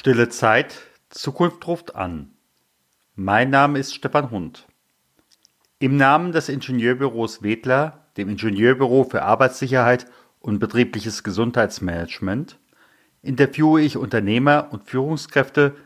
Stille 0.00 0.30
Zeit, 0.30 0.78
Zukunft 1.10 1.66
ruft 1.66 1.94
an. 1.94 2.30
Mein 3.16 3.50
Name 3.50 3.78
ist 3.78 3.94
Stefan 3.94 4.30
Hund. 4.30 4.66
Im 5.78 5.98
Namen 5.98 6.32
des 6.32 6.48
Ingenieurbüros 6.48 7.42
Wedler, 7.42 8.06
dem 8.16 8.30
Ingenieurbüro 8.30 9.04
für 9.04 9.20
Arbeitssicherheit 9.20 10.06
und 10.38 10.58
betriebliches 10.58 11.22
Gesundheitsmanagement, 11.22 12.58
interviewe 13.20 13.82
ich 13.82 13.98
Unternehmer 13.98 14.68
und 14.70 14.88
Führungskräfte, 14.88 15.76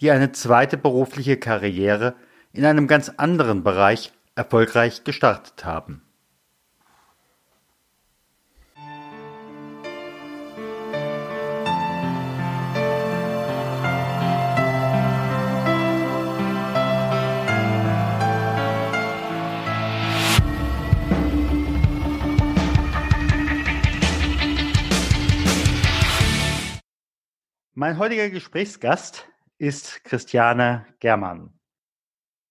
die 0.00 0.10
eine 0.10 0.32
zweite 0.32 0.76
berufliche 0.76 1.36
Karriere 1.36 2.16
in 2.52 2.64
einem 2.64 2.88
ganz 2.88 3.08
anderen 3.18 3.62
Bereich 3.62 4.12
erfolgreich 4.34 5.04
gestartet 5.04 5.64
haben. 5.64 6.02
Mein 27.80 27.96
heutiger 27.96 28.28
Gesprächsgast 28.28 29.26
ist 29.56 30.04
Christiane 30.04 30.84
Germann. 30.98 31.58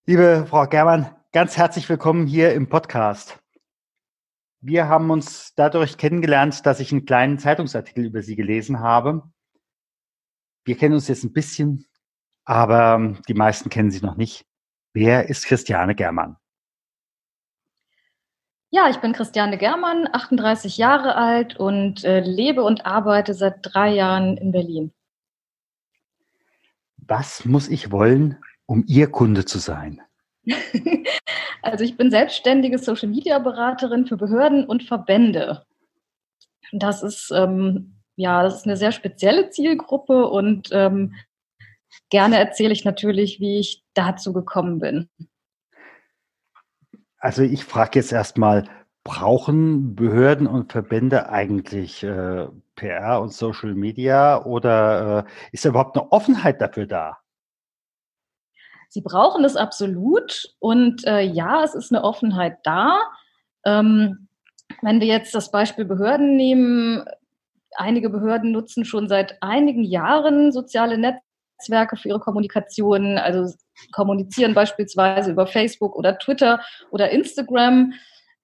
Liebe 0.07 0.47
Frau 0.49 0.65
Germann, 0.65 1.15
ganz 1.31 1.55
herzlich 1.55 1.87
willkommen 1.87 2.25
hier 2.25 2.55
im 2.55 2.67
Podcast. 2.67 3.37
Wir 4.59 4.87
haben 4.87 5.11
uns 5.11 5.53
dadurch 5.53 5.99
kennengelernt, 5.99 6.65
dass 6.65 6.79
ich 6.79 6.91
einen 6.91 7.05
kleinen 7.05 7.37
Zeitungsartikel 7.37 8.05
über 8.05 8.23
Sie 8.23 8.35
gelesen 8.35 8.79
habe. 8.79 9.21
Wir 10.65 10.75
kennen 10.75 10.95
uns 10.95 11.07
jetzt 11.07 11.23
ein 11.23 11.31
bisschen, 11.31 11.85
aber 12.43 13.15
die 13.27 13.35
meisten 13.35 13.69
kennen 13.69 13.91
Sie 13.91 14.03
noch 14.03 14.17
nicht. 14.17 14.47
Wer 14.93 15.29
ist 15.29 15.45
Christiane 15.45 15.93
Germann? 15.93 16.37
Ja, 18.71 18.89
ich 18.89 18.97
bin 18.97 19.13
Christiane 19.13 19.59
Germann, 19.59 20.09
38 20.11 20.79
Jahre 20.79 21.13
alt 21.13 21.55
und 21.55 22.03
äh, 22.03 22.19
lebe 22.19 22.63
und 22.63 22.87
arbeite 22.87 23.35
seit 23.35 23.59
drei 23.61 23.89
Jahren 23.89 24.35
in 24.35 24.51
Berlin 24.51 24.91
was 27.09 27.43
muss 27.43 27.67
ich 27.67 27.91
wollen, 27.91 28.37
um 28.65 28.83
Ihr 28.87 29.11
Kunde 29.11 29.45
zu 29.45 29.59
sein? 29.59 30.01
Also 31.61 31.83
ich 31.83 31.97
bin 31.97 32.09
selbstständige 32.09 32.79
Social-Media-Beraterin 32.79 34.07
für 34.07 34.15
Behörden 34.15 34.65
und 34.65 34.83
Verbände. 34.83 35.65
Das 36.71 37.03
ist 37.03 37.31
ähm, 37.35 37.99
ja, 38.19 38.43
das 38.43 38.57
ist 38.57 38.65
eine 38.65 38.75
sehr 38.75 38.91
spezielle 38.91 39.49
Zielgruppe 39.49 40.27
und 40.27 40.67
ähm, 40.73 41.15
gerne 42.09 42.37
erzähle 42.37 42.73
ich 42.73 42.83
natürlich, 42.83 43.39
wie 43.39 43.59
ich 43.59 43.81
dazu 43.93 44.33
gekommen 44.33 44.79
bin. 44.79 45.09
Also 47.17 47.43
ich 47.43 47.63
frage 47.63 47.99
jetzt 47.99 48.11
erstmal, 48.11 48.65
brauchen 49.05 49.95
Behörden 49.95 50.47
und 50.47 50.73
Verbände 50.73 51.29
eigentlich 51.29 52.03
äh, 52.03 52.47
PR 52.79 53.21
und 53.21 53.33
Social 53.33 53.75
Media 53.75 54.43
oder 54.45 55.25
äh, 55.25 55.31
ist 55.51 55.65
da 55.65 55.69
überhaupt 55.69 55.97
eine 55.97 56.11
Offenheit 56.11 56.61
dafür 56.61 56.87
da? 56.87 57.17
Sie 58.87 59.01
brauchen 59.01 59.43
es 59.43 59.55
absolut 59.55 60.55
und 60.59 61.05
äh, 61.05 61.21
ja, 61.21 61.63
es 61.63 61.75
ist 61.75 61.91
eine 61.91 62.03
Offenheit 62.03 62.57
da. 62.63 62.97
Ähm, 63.65 64.27
wenn 64.81 64.99
wir 64.99 65.07
jetzt 65.07 65.35
das 65.35 65.51
Beispiel 65.51 65.85
Behörden 65.85 66.35
nehmen, 66.35 67.05
einige 67.75 68.09
Behörden 68.09 68.51
nutzen 68.51 68.85
schon 68.85 69.07
seit 69.07 69.41
einigen 69.41 69.83
Jahren 69.83 70.51
soziale 70.51 70.97
Netzwerke 70.97 71.97
für 71.97 72.09
ihre 72.09 72.19
Kommunikation, 72.19 73.17
also 73.17 73.53
kommunizieren 73.91 74.53
beispielsweise 74.53 75.31
über 75.31 75.45
Facebook 75.45 75.95
oder 75.95 76.17
Twitter 76.17 76.61
oder 76.91 77.11
Instagram. 77.11 77.93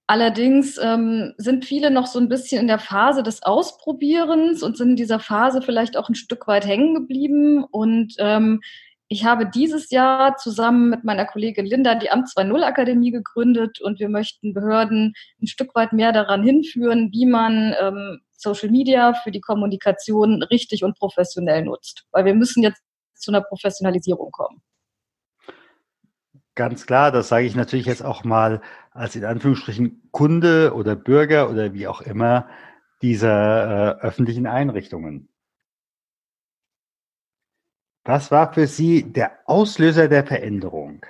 Allerdings 0.07 0.77
ähm, 0.77 1.33
sind 1.37 1.65
viele 1.65 1.89
noch 1.89 2.05
so 2.05 2.19
ein 2.19 2.29
bisschen 2.29 2.61
in 2.61 2.67
der 2.67 2.77
Phase 2.77 3.23
des 3.23 3.41
Ausprobierens 3.41 4.61
und 4.61 4.77
sind 4.77 4.91
in 4.91 4.95
dieser 4.95 5.19
Phase 5.19 5.63
vielleicht 5.63 5.97
auch 5.97 6.09
ein 6.09 6.15
Stück 6.15 6.47
weit 6.47 6.67
hängen 6.67 6.93
geblieben. 6.93 7.63
Und 7.63 8.13
ähm, 8.19 8.61
ich 9.07 9.25
habe 9.25 9.47
dieses 9.47 9.89
Jahr 9.89 10.37
zusammen 10.37 10.89
mit 10.89 11.03
meiner 11.03 11.25
Kollegin 11.25 11.65
Linda 11.65 11.95
die 11.95 12.11
Amt 12.11 12.27
2.0 12.27 12.61
Akademie 12.61 13.11
gegründet 13.11 13.81
und 13.81 13.99
wir 13.99 14.09
möchten 14.09 14.53
Behörden 14.53 15.13
ein 15.41 15.47
Stück 15.47 15.73
weit 15.73 15.91
mehr 15.91 16.11
daran 16.11 16.43
hinführen, 16.43 17.09
wie 17.11 17.25
man 17.25 17.75
ähm, 17.79 18.19
Social 18.31 18.69
Media 18.69 19.13
für 19.15 19.31
die 19.31 19.41
Kommunikation 19.41 20.43
richtig 20.43 20.83
und 20.83 20.97
professionell 20.97 21.63
nutzt. 21.63 22.05
Weil 22.11 22.25
wir 22.25 22.35
müssen 22.35 22.61
jetzt 22.61 22.81
zu 23.15 23.31
einer 23.31 23.41
Professionalisierung 23.41 24.31
kommen. 24.31 24.61
Ganz 26.53 26.85
klar, 26.85 27.11
das 27.11 27.27
sage 27.27 27.45
ich 27.45 27.55
natürlich 27.55 27.85
jetzt 27.85 28.03
auch 28.03 28.23
mal 28.23 28.61
als 28.95 29.15
in 29.15 29.25
Anführungsstrichen 29.25 30.09
Kunde 30.11 30.73
oder 30.73 30.95
Bürger 30.95 31.49
oder 31.49 31.73
wie 31.73 31.87
auch 31.87 32.01
immer 32.01 32.47
dieser 33.01 33.97
äh, 33.97 34.01
öffentlichen 34.01 34.47
Einrichtungen. 34.47 35.27
Was 38.05 38.31
war 38.31 38.53
für 38.53 38.67
Sie 38.67 39.03
der 39.03 39.31
Auslöser 39.45 40.07
der 40.07 40.25
Veränderung? 40.25 41.05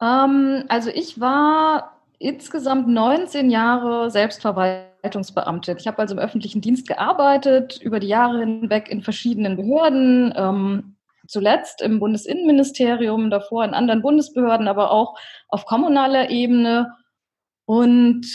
Ähm, 0.00 0.64
also 0.68 0.90
ich 0.90 1.18
war 1.18 2.00
insgesamt 2.18 2.86
19 2.86 3.50
Jahre 3.50 4.10
Selbstverwaltungsbeamtin. 4.10 5.78
Ich 5.78 5.88
habe 5.88 5.98
also 5.98 6.14
im 6.14 6.20
öffentlichen 6.20 6.60
Dienst 6.60 6.86
gearbeitet, 6.86 7.80
über 7.82 7.98
die 7.98 8.08
Jahre 8.08 8.38
hinweg 8.38 8.88
in 8.88 9.02
verschiedenen 9.02 9.56
Behörden, 9.56 10.32
ähm, 10.36 10.95
zuletzt 11.28 11.82
im 11.82 12.00
Bundesinnenministerium, 12.00 13.30
davor 13.30 13.64
in 13.64 13.74
anderen 13.74 14.02
Bundesbehörden, 14.02 14.68
aber 14.68 14.90
auch 14.90 15.18
auf 15.48 15.64
kommunaler 15.66 16.30
Ebene. 16.30 16.92
Und 17.64 18.26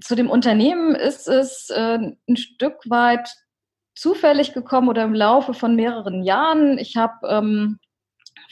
zu 0.00 0.14
dem 0.14 0.30
Unternehmen 0.30 0.94
ist 0.94 1.28
es 1.28 1.70
äh, 1.70 1.98
ein 2.28 2.36
Stück 2.36 2.78
weit 2.88 3.28
zufällig 3.94 4.52
gekommen 4.52 4.88
oder 4.88 5.04
im 5.04 5.14
Laufe 5.14 5.54
von 5.54 5.74
mehreren 5.74 6.22
Jahren. 6.22 6.78
Ich 6.78 6.96
habe 6.96 7.26
ähm, 7.28 7.78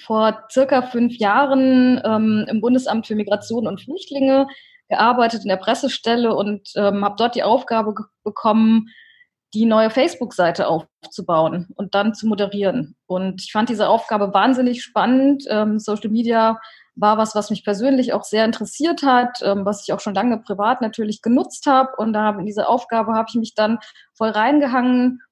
vor 0.05 0.45
circa 0.51 0.83
fünf 0.83 1.17
Jahren 1.19 2.01
ähm, 2.05 2.47
im 2.49 2.61
Bundesamt 2.61 3.07
für 3.07 3.15
Migration 3.15 3.67
und 3.67 3.81
Flüchtlinge 3.81 4.47
gearbeitet 4.89 5.43
in 5.43 5.49
der 5.49 5.57
Pressestelle 5.57 6.35
und 6.35 6.71
ähm, 6.77 7.05
habe 7.05 7.17
dort 7.17 7.35
die 7.35 7.43
Aufgabe 7.43 7.95
bekommen, 8.25 8.89
die 9.57 9.65
neue 9.65 9.89
Facebook-Seite 9.89 10.69
aufzubauen 10.69 11.69
und 11.77 11.95
dann 11.95 12.13
zu 12.13 12.27
moderieren. 12.27 12.95
Und 13.07 13.41
ich 13.43 13.53
fand 13.53 13.71
diese 13.71 13.89
Aufgabe 13.89 14.35
wahnsinnig 14.35 14.83
spannend. 14.83 15.45
Ähm, 15.49 15.79
Social 15.79 16.11
Media 16.11 16.61
war 16.95 17.17
was, 17.17 17.35
was 17.35 17.49
mich 17.49 17.65
persönlich 17.65 18.13
auch 18.13 18.25
sehr 18.25 18.45
interessiert 18.45 19.03
hat, 19.03 19.39
ähm, 19.43 19.65
was 19.65 19.83
ich 19.83 19.95
auch 19.95 20.01
schon 20.01 20.15
lange 20.15 20.39
privat 20.39 20.83
natürlich 20.83 21.23
genutzt 21.23 21.65
habe. 21.65 21.93
Und 21.97 22.13
da 22.13 22.39
in 22.39 22.45
diese 22.45 22.69
Aufgabe 22.69 23.15
habe 23.15 23.29
ich 23.31 23.37
mich 23.37 23.55
dann 23.55 23.79
voll 24.13 24.29
reingehangen. 24.29 25.23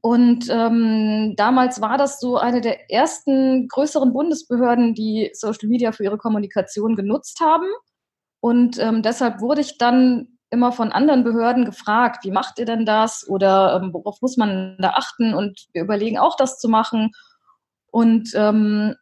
Und 0.00 0.48
ähm, 0.48 1.34
damals 1.36 1.80
war 1.80 1.98
das 1.98 2.20
so 2.20 2.36
eine 2.36 2.60
der 2.60 2.88
ersten 2.88 3.66
größeren 3.66 4.12
Bundesbehörden, 4.12 4.94
die 4.94 5.30
Social 5.32 5.68
Media 5.68 5.90
für 5.90 6.04
ihre 6.04 6.18
Kommunikation 6.18 6.94
genutzt 6.94 7.40
haben. 7.40 7.66
Und 8.40 8.78
ähm, 8.78 9.02
deshalb 9.02 9.40
wurde 9.40 9.60
ich 9.60 9.76
dann 9.76 10.33
immer 10.54 10.72
von 10.72 10.92
anderen 10.92 11.24
Behörden 11.24 11.64
gefragt, 11.66 12.24
wie 12.24 12.30
macht 12.30 12.58
ihr 12.58 12.64
denn 12.64 12.86
das 12.86 13.28
oder 13.28 13.80
ähm, 13.82 13.92
worauf 13.92 14.22
muss 14.22 14.36
man 14.36 14.76
da 14.78 14.90
achten? 14.90 15.34
Und 15.34 15.66
wir 15.72 15.82
überlegen 15.82 16.18
auch, 16.18 16.36
das 16.36 16.58
zu 16.58 16.68
machen. 16.68 17.10
Und 17.90 18.30
ähm, 18.34 18.94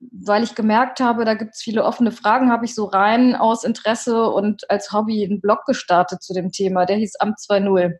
weil 0.00 0.42
ich 0.42 0.54
gemerkt 0.54 1.00
habe, 1.00 1.24
da 1.24 1.34
gibt 1.34 1.54
es 1.54 1.62
viele 1.62 1.84
offene 1.84 2.12
Fragen, 2.12 2.50
habe 2.50 2.66
ich 2.66 2.74
so 2.74 2.84
rein 2.84 3.34
aus 3.34 3.64
Interesse 3.64 4.28
und 4.28 4.68
als 4.70 4.92
Hobby 4.92 5.24
einen 5.24 5.40
Blog 5.40 5.64
gestartet 5.66 6.22
zu 6.22 6.34
dem 6.34 6.52
Thema. 6.52 6.84
Der 6.84 6.96
hieß 6.96 7.16
Amt 7.16 7.38
2.0. 7.38 7.94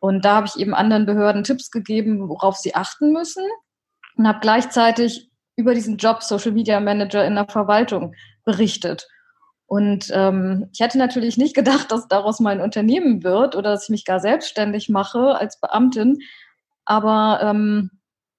Und 0.00 0.24
da 0.24 0.36
habe 0.36 0.46
ich 0.46 0.56
eben 0.56 0.74
anderen 0.74 1.06
Behörden 1.06 1.44
Tipps 1.44 1.70
gegeben, 1.70 2.28
worauf 2.28 2.56
sie 2.56 2.74
achten 2.74 3.12
müssen. 3.12 3.44
Und 4.16 4.28
habe 4.28 4.40
gleichzeitig 4.40 5.30
über 5.56 5.74
diesen 5.74 5.96
Job 5.96 6.22
Social 6.22 6.52
Media 6.52 6.80
Manager 6.80 7.24
in 7.24 7.34
der 7.34 7.48
Verwaltung 7.48 8.14
berichtet. 8.44 9.06
Und 9.72 10.10
ähm, 10.12 10.68
ich 10.70 10.80
hätte 10.80 10.98
natürlich 10.98 11.38
nicht 11.38 11.56
gedacht, 11.56 11.90
dass 11.92 12.06
daraus 12.06 12.40
mein 12.40 12.60
Unternehmen 12.60 13.24
wird 13.24 13.56
oder 13.56 13.70
dass 13.70 13.84
ich 13.84 13.88
mich 13.88 14.04
gar 14.04 14.20
selbstständig 14.20 14.90
mache 14.90 15.34
als 15.34 15.58
Beamtin. 15.60 16.18
Aber 16.84 17.40
ähm, 17.42 17.90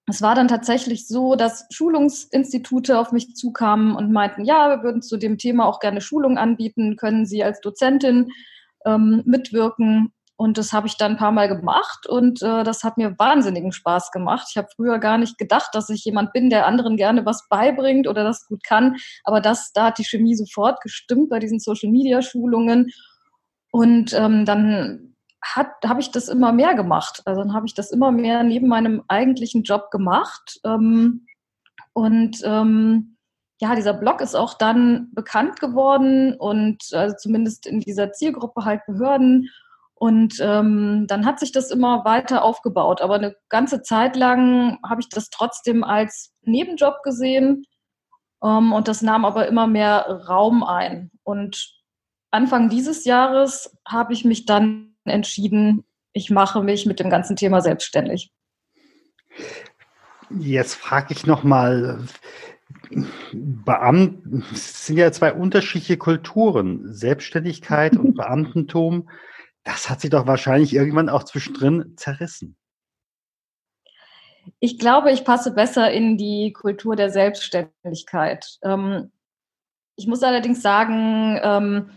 es 0.06 0.22
war 0.22 0.36
dann 0.36 0.46
tatsächlich 0.46 1.08
so, 1.08 1.34
dass 1.34 1.66
Schulungsinstitute 1.72 3.00
auf 3.00 3.10
mich 3.10 3.34
zukamen 3.34 3.96
und 3.96 4.12
meinten, 4.12 4.44
ja, 4.44 4.68
wir 4.68 4.84
würden 4.84 5.02
zu 5.02 5.16
dem 5.16 5.36
Thema 5.36 5.66
auch 5.66 5.80
gerne 5.80 6.00
Schulungen 6.00 6.38
anbieten, 6.38 6.94
können 6.94 7.26
Sie 7.26 7.42
als 7.42 7.60
Dozentin 7.60 8.30
ähm, 8.86 9.24
mitwirken. 9.26 10.12
Und 10.36 10.58
das 10.58 10.72
habe 10.72 10.88
ich 10.88 10.96
dann 10.96 11.12
ein 11.12 11.18
paar 11.18 11.30
Mal 11.30 11.46
gemacht 11.48 12.08
und 12.08 12.42
äh, 12.42 12.64
das 12.64 12.82
hat 12.82 12.96
mir 12.96 13.16
wahnsinnigen 13.18 13.70
Spaß 13.70 14.10
gemacht. 14.10 14.48
Ich 14.50 14.56
habe 14.56 14.68
früher 14.74 14.98
gar 14.98 15.16
nicht 15.16 15.38
gedacht, 15.38 15.70
dass 15.74 15.88
ich 15.90 16.04
jemand 16.04 16.32
bin, 16.32 16.50
der 16.50 16.66
anderen 16.66 16.96
gerne 16.96 17.24
was 17.24 17.48
beibringt 17.48 18.08
oder 18.08 18.24
das 18.24 18.46
gut 18.46 18.64
kann. 18.64 18.96
Aber 19.22 19.40
das, 19.40 19.72
da 19.72 19.86
hat 19.86 19.98
die 19.98 20.04
Chemie 20.04 20.34
sofort 20.34 20.80
gestimmt 20.80 21.30
bei 21.30 21.38
diesen 21.38 21.60
Social 21.60 21.90
Media 21.90 22.20
Schulungen. 22.20 22.90
Und 23.70 24.12
ähm, 24.12 24.44
dann 24.44 25.14
habe 25.54 26.00
ich 26.00 26.10
das 26.10 26.28
immer 26.28 26.52
mehr 26.52 26.74
gemacht. 26.74 27.22
Also 27.26 27.42
dann 27.42 27.54
habe 27.54 27.66
ich 27.66 27.74
das 27.74 27.92
immer 27.92 28.10
mehr 28.10 28.42
neben 28.42 28.66
meinem 28.66 29.02
eigentlichen 29.08 29.62
Job 29.62 29.90
gemacht. 29.90 30.58
Ähm, 30.64 31.26
und 31.92 32.42
ähm, 32.44 33.16
ja, 33.60 33.74
dieser 33.76 33.94
Blog 33.94 34.20
ist 34.20 34.34
auch 34.34 34.54
dann 34.54 35.10
bekannt 35.12 35.60
geworden 35.60 36.34
und 36.34 36.82
also 36.92 37.14
zumindest 37.16 37.66
in 37.66 37.80
dieser 37.80 38.12
Zielgruppe 38.12 38.64
halt 38.64 38.84
Behörden. 38.86 39.48
Und 40.04 40.36
ähm, 40.42 41.06
dann 41.08 41.24
hat 41.24 41.40
sich 41.40 41.50
das 41.50 41.70
immer 41.70 42.04
weiter 42.04 42.44
aufgebaut. 42.44 43.00
Aber 43.00 43.14
eine 43.14 43.36
ganze 43.48 43.80
Zeit 43.80 44.16
lang 44.16 44.78
habe 44.86 45.00
ich 45.00 45.08
das 45.08 45.30
trotzdem 45.30 45.82
als 45.82 46.30
Nebenjob 46.42 47.02
gesehen. 47.02 47.64
Ähm, 48.42 48.74
und 48.74 48.86
das 48.86 49.00
nahm 49.00 49.24
aber 49.24 49.48
immer 49.48 49.66
mehr 49.66 50.00
Raum 50.28 50.62
ein. 50.62 51.10
Und 51.22 51.74
Anfang 52.30 52.68
dieses 52.68 53.06
Jahres 53.06 53.78
habe 53.88 54.12
ich 54.12 54.26
mich 54.26 54.44
dann 54.44 54.94
entschieden, 55.06 55.84
ich 56.12 56.28
mache 56.28 56.62
mich 56.62 56.84
mit 56.84 57.00
dem 57.00 57.08
ganzen 57.08 57.36
Thema 57.36 57.62
selbstständig. 57.62 58.30
Jetzt 60.28 60.74
frage 60.74 61.14
ich 61.14 61.24
nochmal, 61.24 62.06
Beamten 63.32 64.44
sind 64.52 64.98
ja 64.98 65.10
zwei 65.12 65.32
unterschiedliche 65.32 65.96
Kulturen, 65.96 66.92
Selbstständigkeit 66.92 67.96
und 67.96 68.14
Beamtentum. 68.16 69.08
Das 69.64 69.88
hat 69.88 70.00
sich 70.00 70.10
doch 70.10 70.26
wahrscheinlich 70.26 70.74
irgendwann 70.74 71.08
auch 71.08 71.24
zwischendrin 71.24 71.94
zerrissen. 71.96 72.56
Ich 74.60 74.78
glaube, 74.78 75.10
ich 75.10 75.24
passe 75.24 75.52
besser 75.52 75.90
in 75.90 76.18
die 76.18 76.52
Kultur 76.52 76.96
der 76.96 77.10
Selbstständigkeit. 77.10 78.58
Ähm, 78.62 79.10
ich 79.96 80.06
muss 80.06 80.22
allerdings 80.22 80.60
sagen, 80.60 81.40
ähm, 81.42 81.90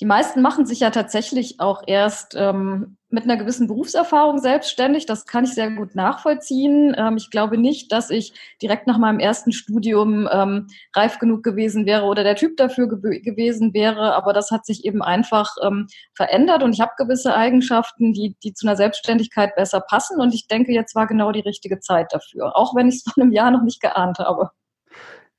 die 0.00 0.06
meisten 0.06 0.42
machen 0.42 0.64
sich 0.64 0.80
ja 0.80 0.90
tatsächlich 0.90 1.58
auch 1.58 1.82
erst 1.86 2.34
ähm, 2.36 2.98
mit 3.10 3.24
einer 3.24 3.36
gewissen 3.36 3.66
Berufserfahrung 3.66 4.38
selbstständig. 4.38 5.06
Das 5.06 5.26
kann 5.26 5.42
ich 5.42 5.54
sehr 5.54 5.70
gut 5.70 5.96
nachvollziehen. 5.96 6.94
Ähm, 6.96 7.16
ich 7.16 7.30
glaube 7.30 7.58
nicht, 7.58 7.90
dass 7.90 8.10
ich 8.10 8.32
direkt 8.62 8.86
nach 8.86 8.98
meinem 8.98 9.18
ersten 9.18 9.50
Studium 9.50 10.28
ähm, 10.30 10.68
reif 10.94 11.18
genug 11.18 11.42
gewesen 11.42 11.84
wäre 11.84 12.04
oder 12.04 12.22
der 12.22 12.36
Typ 12.36 12.56
dafür 12.56 12.88
ge 12.88 13.20
gewesen 13.20 13.74
wäre. 13.74 14.14
Aber 14.14 14.32
das 14.32 14.52
hat 14.52 14.66
sich 14.66 14.84
eben 14.84 15.02
einfach 15.02 15.56
ähm, 15.64 15.88
verändert 16.14 16.62
und 16.62 16.72
ich 16.74 16.80
habe 16.80 16.92
gewisse 16.96 17.34
Eigenschaften, 17.34 18.12
die, 18.12 18.36
die 18.44 18.52
zu 18.54 18.68
einer 18.68 18.76
Selbstständigkeit 18.76 19.56
besser 19.56 19.80
passen. 19.80 20.20
Und 20.20 20.32
ich 20.32 20.46
denke, 20.46 20.72
jetzt 20.72 20.94
war 20.94 21.08
genau 21.08 21.32
die 21.32 21.40
richtige 21.40 21.80
Zeit 21.80 22.12
dafür, 22.12 22.56
auch 22.56 22.76
wenn 22.76 22.88
ich 22.88 22.96
es 22.96 23.02
vor 23.12 23.20
einem 23.20 23.32
Jahr 23.32 23.50
noch 23.50 23.62
nicht 23.62 23.80
geahnt 23.80 24.20
habe. 24.20 24.50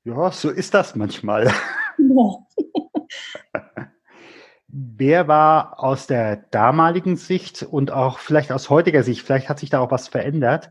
Ja, 0.04 0.30
so 0.32 0.50
ist 0.50 0.74
das 0.74 0.94
manchmal. 0.96 1.50
Ja. 1.98 3.90
Wer 4.72 5.26
war 5.26 5.82
aus 5.82 6.06
der 6.06 6.36
damaligen 6.36 7.16
Sicht 7.16 7.62
und 7.62 7.90
auch 7.90 8.18
vielleicht 8.18 8.52
aus 8.52 8.70
heutiger 8.70 9.02
Sicht, 9.02 9.26
vielleicht 9.26 9.48
hat 9.48 9.58
sich 9.58 9.70
da 9.70 9.80
auch 9.80 9.90
was 9.90 10.08
verändert, 10.08 10.70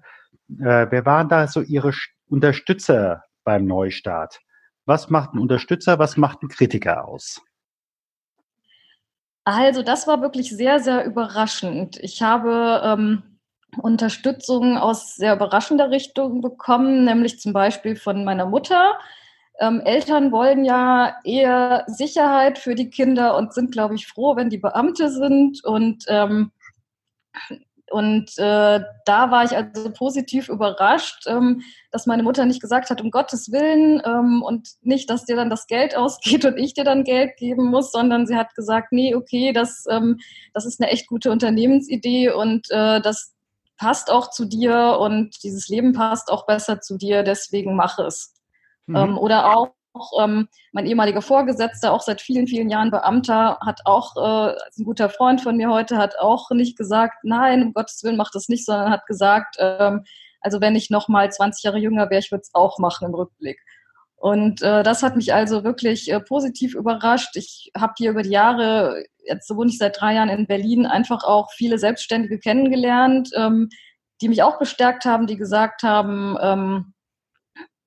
äh, 0.50 0.88
wer 0.90 1.06
waren 1.06 1.28
da 1.28 1.48
so 1.48 1.62
Ihre 1.62 1.92
Unterstützer 2.30 3.24
beim 3.44 3.66
Neustart? 3.66 4.40
Was 4.86 5.10
macht 5.10 5.34
ein 5.34 5.40
Unterstützer, 5.40 6.00
was 6.00 6.18
macht 6.18 6.42
ein 6.42 6.48
Kritiker 6.48 7.07
aus? 7.07 7.42
Also 9.44 9.84
das 9.84 10.07
war 10.07 10.22
wirklich 10.22 10.50
sehr, 10.56 10.80
sehr 10.80 11.06
überraschend. 11.06 11.98
Ich 11.98 12.22
habe 12.22 12.81
ähm, 12.84 13.40
Unterstützung 13.78 14.78
aus 14.78 15.16
sehr 15.16 15.36
überraschender 15.36 15.92
Richtung 15.92 16.42
bekommen, 16.42 17.06
nämlich 17.06 17.40
zum 17.40 17.54
Beispiel 17.54 17.96
von 17.96 18.24
meiner 18.24 18.46
Mutter, 18.46 18.98
ähm, 19.60 19.82
Eltern 19.82 20.32
wollen 20.32 20.64
ja 20.64 21.18
eher 21.24 21.84
Sicherheit 21.88 22.58
für 22.58 22.76
die 22.76 22.90
Kinder 22.90 23.36
und 23.38 23.54
sind, 23.54 23.72
glaube 23.72 23.96
ich, 23.96 24.08
froh, 24.08 24.36
wenn 24.36 24.50
die 24.50 24.58
Beamte 24.58 25.12
sind. 25.12 25.64
Und, 25.66 26.06
ähm, 26.08 26.52
und 27.92 28.38
äh, 28.38 28.82
da 29.06 29.32
war 29.32 29.44
ich 29.44 29.58
also 29.58 29.92
positiv 29.92 30.48
überrascht, 30.48 31.26
ähm, 31.28 31.62
dass 31.92 32.06
meine 32.06 32.24
Mutter 32.24 32.46
nicht 32.46 32.62
gesagt 32.62 32.90
hat, 32.90 33.02
um 33.02 33.12
Gottes 33.12 33.52
Willen 33.52 34.02
ähm, 34.06 34.44
und 34.44 34.70
nicht, 34.82 35.10
dass 35.10 35.26
dir 35.26 35.36
dann 35.36 35.50
das 35.50 35.68
Geld 35.68 35.96
ausgeht 35.96 36.46
und 36.46 36.58
ich 36.58 36.74
dir 36.74 36.86
dann 36.86 37.04
Geld 37.04 37.36
geben 37.38 37.66
muss, 37.66 37.92
sondern 37.92 38.28
sie 38.28 38.36
hat 38.36 38.56
gesagt, 38.56 38.92
nee, 38.92 39.14
okay, 39.14 39.52
das, 39.52 39.86
ähm, 39.90 40.20
das 40.54 40.66
ist 40.66 40.80
eine 40.80 40.92
echt 40.92 41.08
gute 41.08 41.32
Unternehmensidee 41.32 42.30
und 42.32 42.70
äh, 42.72 43.02
das 43.02 43.34
passt 43.78 44.12
auch 44.12 44.30
zu 44.30 44.46
dir 44.46 44.98
und 45.00 45.44
dieses 45.44 45.68
Leben 45.68 45.94
passt 45.94 46.30
auch 46.32 46.46
besser 46.46 46.80
zu 46.82 46.98
dir, 46.98 47.24
deswegen 47.24 47.76
mach 47.76 47.98
es. 48.00 48.38
Mhm. 48.89 48.95
Ähm, 48.95 49.18
oder 49.18 49.56
auch 49.56 49.71
ähm, 50.19 50.47
mein 50.71 50.86
ehemaliger 50.86 51.21
Vorgesetzter, 51.21 51.91
auch 51.91 52.01
seit 52.01 52.21
vielen, 52.21 52.47
vielen 52.47 52.69
Jahren 52.69 52.91
Beamter, 52.91 53.59
hat 53.63 53.81
auch, 53.86 54.15
äh, 54.18 54.56
ein 54.77 54.86
guter 54.86 55.09
Freund 55.09 55.41
von 55.41 55.57
mir 55.57 55.69
heute, 55.69 55.97
hat 55.97 56.18
auch 56.19 56.50
nicht 56.51 56.77
gesagt, 56.77 57.24
nein, 57.24 57.63
um 57.63 57.74
Gottes 57.74 58.03
Willen 58.03 58.18
mach 58.18 58.31
das 58.31 58.50
nicht, 58.50 58.65
sondern 58.65 58.91
hat 58.91 59.06
gesagt, 59.06 59.57
ähm, 59.59 60.03
also 60.41 60.62
wenn 60.62 60.75
ich 60.75 60.89
noch 60.89 61.07
mal 61.07 61.31
20 61.31 61.63
Jahre 61.63 61.80
jünger 61.80 62.09
wäre, 62.09 62.19
ich 62.19 62.31
würde 62.31 62.41
es 62.41 62.53
auch 62.53 62.80
machen 62.80 63.07
im 63.07 63.13
Rückblick. 63.13 63.59
Und 64.15 64.62
äh, 64.62 64.83
das 64.83 65.03
hat 65.03 65.15
mich 65.15 65.33
also 65.33 65.63
wirklich 65.63 66.12
äh, 66.12 66.19
positiv 66.19 66.75
überrascht. 66.75 67.36
Ich 67.36 67.71
habe 67.77 67.94
hier 67.97 68.12
über 68.12 68.21
die 68.21 68.31
Jahre, 68.31 69.06
jetzt 69.25 69.50
wohne 69.50 69.69
ich 69.69 69.77
seit 69.77 70.00
drei 70.00 70.15
Jahren 70.15 70.30
in 70.30 70.47
Berlin, 70.47 70.86
einfach 70.86 71.24
auch 71.24 71.51
viele 71.51 71.77
Selbstständige 71.77 72.39
kennengelernt, 72.39 73.30
ähm, 73.36 73.69
die 74.21 74.27
mich 74.27 74.44
auch 74.44 74.59
bestärkt 74.59 75.06
haben, 75.06 75.27
die 75.27 75.38
gesagt 75.38 75.83
haben, 75.83 76.38
ähm, 76.41 76.94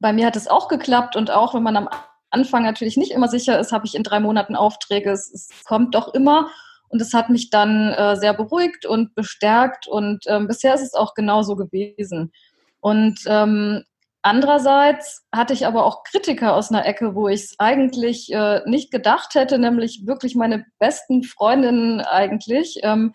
bei 0.03 0.13
mir 0.13 0.27
hat 0.27 0.37
es 0.37 0.49
auch 0.49 0.69
geklappt 0.69 1.17
und 1.17 1.31
auch 1.31 1.55
wenn 1.55 1.63
man 1.63 1.77
am 1.77 1.89
Anfang 2.31 2.65
natürlich 2.65 2.97
nicht 2.97 3.13
immer 3.13 3.29
sicher 3.29 3.59
ist, 3.59 3.73
habe 3.73 3.87
ich 3.87 3.95
in 3.95 4.03
drei 4.03 4.21
Monaten 4.21 4.57
Aufträge. 4.57 5.11
Es, 5.11 5.33
es 5.33 5.49
kommt 5.65 5.95
doch 5.95 6.13
immer. 6.13 6.51
Und 6.89 7.01
es 7.01 7.15
hat 7.15 7.31
mich 7.31 7.49
dann 7.49 7.91
äh, 7.91 8.17
sehr 8.17 8.35
beruhigt 8.35 8.85
und 8.85 9.15
bestärkt. 9.15 9.87
Und 9.87 10.25
ähm, 10.27 10.47
bisher 10.47 10.75
ist 10.75 10.83
es 10.83 10.95
auch 10.95 11.15
genauso 11.15 11.57
gewesen. 11.57 12.33
Und 12.81 13.21
ähm, 13.27 13.83
andererseits 14.23 15.25
hatte 15.33 15.53
ich 15.55 15.67
aber 15.67 15.87
auch 15.87 16.05
Kritiker 16.05 16.55
aus 16.55 16.71
einer 16.71 16.85
Ecke, 16.85 17.15
wo 17.15 17.29
ich 17.29 17.43
es 17.43 17.55
eigentlich 17.59 18.33
äh, 18.33 18.61
nicht 18.67 18.91
gedacht 18.91 19.35
hätte, 19.35 19.59
nämlich 19.59 20.03
wirklich 20.07 20.35
meine 20.35 20.67
besten 20.79 21.23
Freundinnen 21.23 22.01
eigentlich. 22.01 22.81
Ähm, 22.83 23.13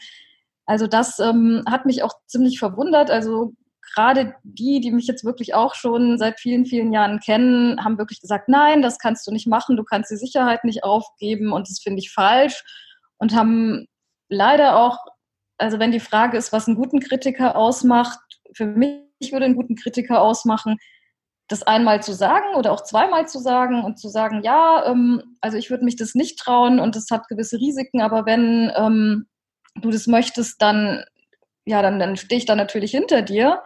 also 0.65 0.87
das 0.87 1.19
ähm, 1.19 1.63
hat 1.67 1.85
mich 1.85 2.01
auch 2.03 2.13
ziemlich 2.27 2.59
verwundert. 2.59 3.11
Also 3.11 3.53
gerade 3.93 4.35
die, 4.43 4.79
die 4.79 4.91
mich 4.91 5.07
jetzt 5.07 5.23
wirklich 5.23 5.53
auch 5.53 5.75
schon 5.75 6.17
seit 6.17 6.39
vielen, 6.39 6.65
vielen 6.65 6.91
Jahren 6.91 7.19
kennen, 7.19 7.83
haben 7.83 7.97
wirklich 7.97 8.21
gesagt, 8.21 8.49
nein, 8.49 8.81
das 8.81 8.99
kannst 8.99 9.25
du 9.27 9.31
nicht 9.31 9.47
machen, 9.47 9.77
du 9.77 9.83
kannst 9.83 10.11
die 10.11 10.17
Sicherheit 10.17 10.63
nicht 10.63 10.83
aufgeben 10.83 11.51
und 11.51 11.69
das 11.69 11.79
finde 11.79 11.99
ich 11.99 12.11
falsch 12.11 12.63
und 13.17 13.35
haben 13.35 13.87
leider 14.29 14.77
auch, 14.77 14.97
also 15.57 15.79
wenn 15.79 15.91
die 15.91 15.99
Frage 15.99 16.37
ist, 16.37 16.53
was 16.53 16.67
einen 16.67 16.77
guten 16.77 16.99
Kritiker 16.99 17.55
ausmacht, 17.55 18.19
für 18.53 18.65
mich 18.65 19.31
würde 19.31 19.45
einen 19.45 19.55
guten 19.55 19.75
Kritiker 19.75 20.21
ausmachen, 20.21 20.77
das 21.47 21.63
einmal 21.63 22.03
zu 22.03 22.13
sagen 22.13 22.55
oder 22.55 22.73
auch 22.73 22.83
zweimal 22.83 23.27
zu 23.27 23.39
sagen 23.39 23.83
und 23.83 23.97
zu 23.97 24.09
sagen, 24.09 24.41
ja, 24.43 24.83
ähm, 24.85 25.37
also 25.39 25.57
ich 25.57 25.69
würde 25.69 25.85
mich 25.85 25.95
das 25.95 26.13
nicht 26.13 26.37
trauen 26.37 26.79
und 26.79 26.95
es 26.95 27.09
hat 27.09 27.27
gewisse 27.29 27.57
Risiken, 27.57 28.01
aber 28.01 28.25
wenn 28.25 28.71
ähm, 28.75 29.27
du 29.75 29.89
das 29.89 30.07
möchtest, 30.07 30.61
dann 30.61 31.03
ja, 31.67 31.81
dann, 31.81 31.99
dann 31.99 32.15
stehe 32.15 32.39
ich 32.39 32.45
da 32.45 32.55
natürlich 32.55 32.91
hinter 32.91 33.21
dir. 33.21 33.61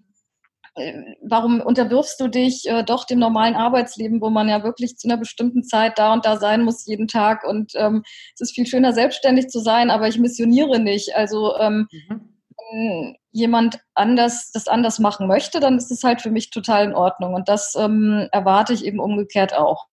äh, 0.74 0.92
warum 1.22 1.62
unterwirfst 1.62 2.20
du 2.20 2.28
dich 2.28 2.68
äh, 2.68 2.84
doch 2.84 3.06
dem 3.06 3.18
normalen 3.18 3.54
Arbeitsleben, 3.54 4.20
wo 4.20 4.28
man 4.28 4.46
ja 4.50 4.62
wirklich 4.62 4.98
zu 4.98 5.08
einer 5.08 5.16
bestimmten 5.16 5.62
Zeit 5.64 5.98
da 5.98 6.12
und 6.12 6.26
da 6.26 6.36
sein 6.36 6.64
muss 6.64 6.84
jeden 6.86 7.08
Tag 7.08 7.42
und 7.42 7.72
ähm, 7.74 8.02
es 8.34 8.42
ist 8.42 8.54
viel 8.54 8.66
schöner 8.66 8.92
selbstständig 8.92 9.48
zu 9.48 9.60
sein, 9.60 9.90
aber 9.90 10.06
ich 10.08 10.18
missioniere 10.18 10.80
nicht. 10.80 11.16
Also 11.16 11.56
ähm, 11.58 11.88
mhm 11.90 12.34
wenn 12.72 13.16
jemand 13.32 13.80
anders 13.94 14.50
das 14.52 14.68
anders 14.68 14.98
machen 14.98 15.26
möchte, 15.26 15.60
dann 15.60 15.76
ist 15.76 15.90
es 15.90 16.02
halt 16.04 16.22
für 16.22 16.30
mich 16.30 16.50
total 16.50 16.84
in 16.84 16.94
Ordnung. 16.94 17.34
Und 17.34 17.48
das 17.48 17.74
ähm, 17.76 18.28
erwarte 18.32 18.72
ich 18.72 18.84
eben 18.84 19.00
umgekehrt 19.00 19.54
auch. 19.54 19.86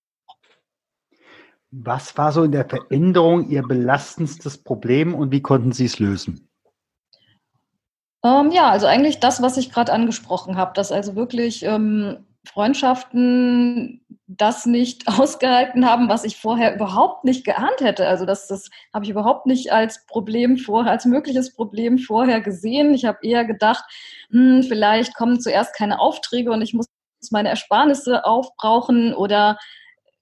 Was 1.71 2.17
war 2.17 2.33
so 2.33 2.43
in 2.43 2.51
der 2.51 2.67
Veränderung 2.67 3.49
Ihr 3.49 3.63
belastendstes 3.63 4.57
Problem 4.57 5.15
und 5.15 5.31
wie 5.31 5.41
konnten 5.41 5.71
Sie 5.71 5.85
es 5.85 5.99
lösen? 5.99 6.49
Ähm, 8.23 8.51
ja, 8.51 8.69
also 8.69 8.87
eigentlich 8.87 9.19
das, 9.19 9.41
was 9.41 9.57
ich 9.57 9.71
gerade 9.71 9.93
angesprochen 9.93 10.57
habe, 10.57 10.73
dass 10.75 10.91
also 10.91 11.15
wirklich 11.15 11.63
ähm, 11.63 12.25
Freundschaften 12.45 14.05
das 14.27 14.65
nicht 14.65 15.07
ausgehalten 15.19 15.85
haben, 15.85 16.09
was 16.09 16.25
ich 16.25 16.37
vorher 16.37 16.75
überhaupt 16.75 17.23
nicht 17.23 17.45
geahnt 17.45 17.79
hätte. 17.79 18.07
Also 18.07 18.25
das, 18.25 18.47
das 18.47 18.69
habe 18.93 19.05
ich 19.05 19.11
überhaupt 19.11 19.45
nicht 19.45 19.71
als 19.71 20.05
Problem 20.07 20.57
vorher, 20.57 20.91
als 20.91 21.05
mögliches 21.05 21.53
Problem 21.55 21.97
vorher 21.99 22.41
gesehen. 22.41 22.93
Ich 22.93 23.05
habe 23.05 23.19
eher 23.21 23.45
gedacht, 23.45 23.85
hm, 24.29 24.63
vielleicht 24.63 25.15
kommen 25.15 25.39
zuerst 25.39 25.73
keine 25.73 25.99
Aufträge 25.99 26.51
und 26.51 26.61
ich 26.61 26.73
muss 26.73 26.87
meine 27.31 27.49
Ersparnisse 27.49 28.25
aufbrauchen 28.25 29.13
oder 29.13 29.57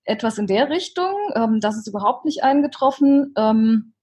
etwas 0.09 0.37
in 0.37 0.47
der 0.47 0.69
Richtung. 0.69 1.13
Ähm, 1.35 1.59
das 1.59 1.77
ist 1.77 1.87
überhaupt 1.87 2.25
nicht 2.25 2.43
eingetroffen. 2.43 3.33
Ähm, 3.37 3.93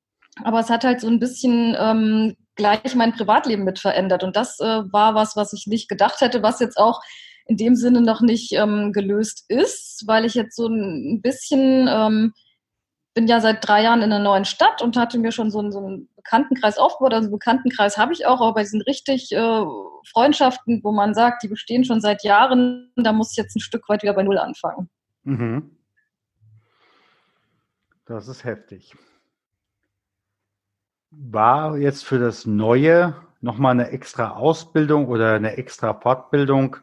aber 0.45 0.61
es 0.61 0.71
hat 0.71 0.85
halt 0.85 1.01
so 1.01 1.09
ein 1.09 1.19
bisschen 1.19 1.77
ähm, 1.79 2.37
gleich 2.57 2.95
mein 2.95 3.13
Privatleben 3.13 3.65
mit 3.65 3.79
verändert. 3.79 4.23
Und 4.23 4.37
das 4.37 4.61
äh, 4.61 4.83
war 4.93 5.15
was, 5.15 5.37
was 5.37 5.53
ich 5.53 5.67
nicht 5.67 5.89
gedacht 5.89 6.21
hätte, 6.21 6.43
was 6.43 6.61
jetzt 6.61 6.79
auch 6.79 7.01
in 7.47 7.57
dem 7.57 7.77
Sinne 7.77 8.01
noch 8.01 8.21
nicht 8.21 8.53
ähm, 8.53 8.93
gelöst 8.93 9.45
ist, 9.49 10.05
weil 10.07 10.25
ich 10.25 10.35
jetzt 10.35 10.57
so 10.57 10.67
ein 10.67 11.21
bisschen, 11.23 11.89
ähm, 11.89 12.33
bin 13.15 13.29
ja 13.29 13.41
seit 13.41 13.67
drei 13.67 13.83
Jahren 13.83 14.03
in 14.03 14.13
einer 14.13 14.23
neuen 14.23 14.45
Stadt 14.45 14.83
und 14.83 14.97
hatte 14.97 15.19
mir 15.19 15.33
schon 15.33 15.51
so 15.51 15.61
einen, 15.61 15.73
so 15.73 15.79
einen 15.79 16.09
Bekanntenkreis 16.17 16.77
aufgebaut. 16.77 17.15
Also 17.15 17.31
Bekanntenkreis 17.31 17.97
habe 17.97 18.13
ich 18.13 18.27
auch, 18.27 18.41
aber 18.41 18.61
es 18.61 18.71
sind 18.71 18.87
richtig 18.87 19.33
äh, 19.33 19.65
Freundschaften, 20.13 20.81
wo 20.83 20.93
man 20.93 21.15
sagt, 21.15 21.43
die 21.43 21.49
bestehen 21.49 21.85
schon 21.85 22.01
seit 22.01 22.25
Jahren, 22.25 22.93
da 22.97 23.13
muss 23.13 23.31
ich 23.31 23.37
jetzt 23.37 23.57
ein 23.57 23.61
Stück 23.61 23.89
weit 23.89 24.03
wieder 24.03 24.13
bei 24.13 24.23
Null 24.23 24.39
anfangen. 24.39 24.91
Mhm. 25.23 25.76
Das 28.07 28.29
ist 28.29 28.45
heftig. 28.45 28.95
War 31.11 31.77
jetzt 31.77 32.05
für 32.05 32.21
das 32.21 32.47
Neue 32.47 33.17
nochmal 33.41 33.73
eine 33.73 33.91
extra 33.91 34.31
Ausbildung 34.31 35.09
oder 35.09 35.35
eine 35.35 35.57
extra 35.57 35.93
Fortbildung 35.93 36.77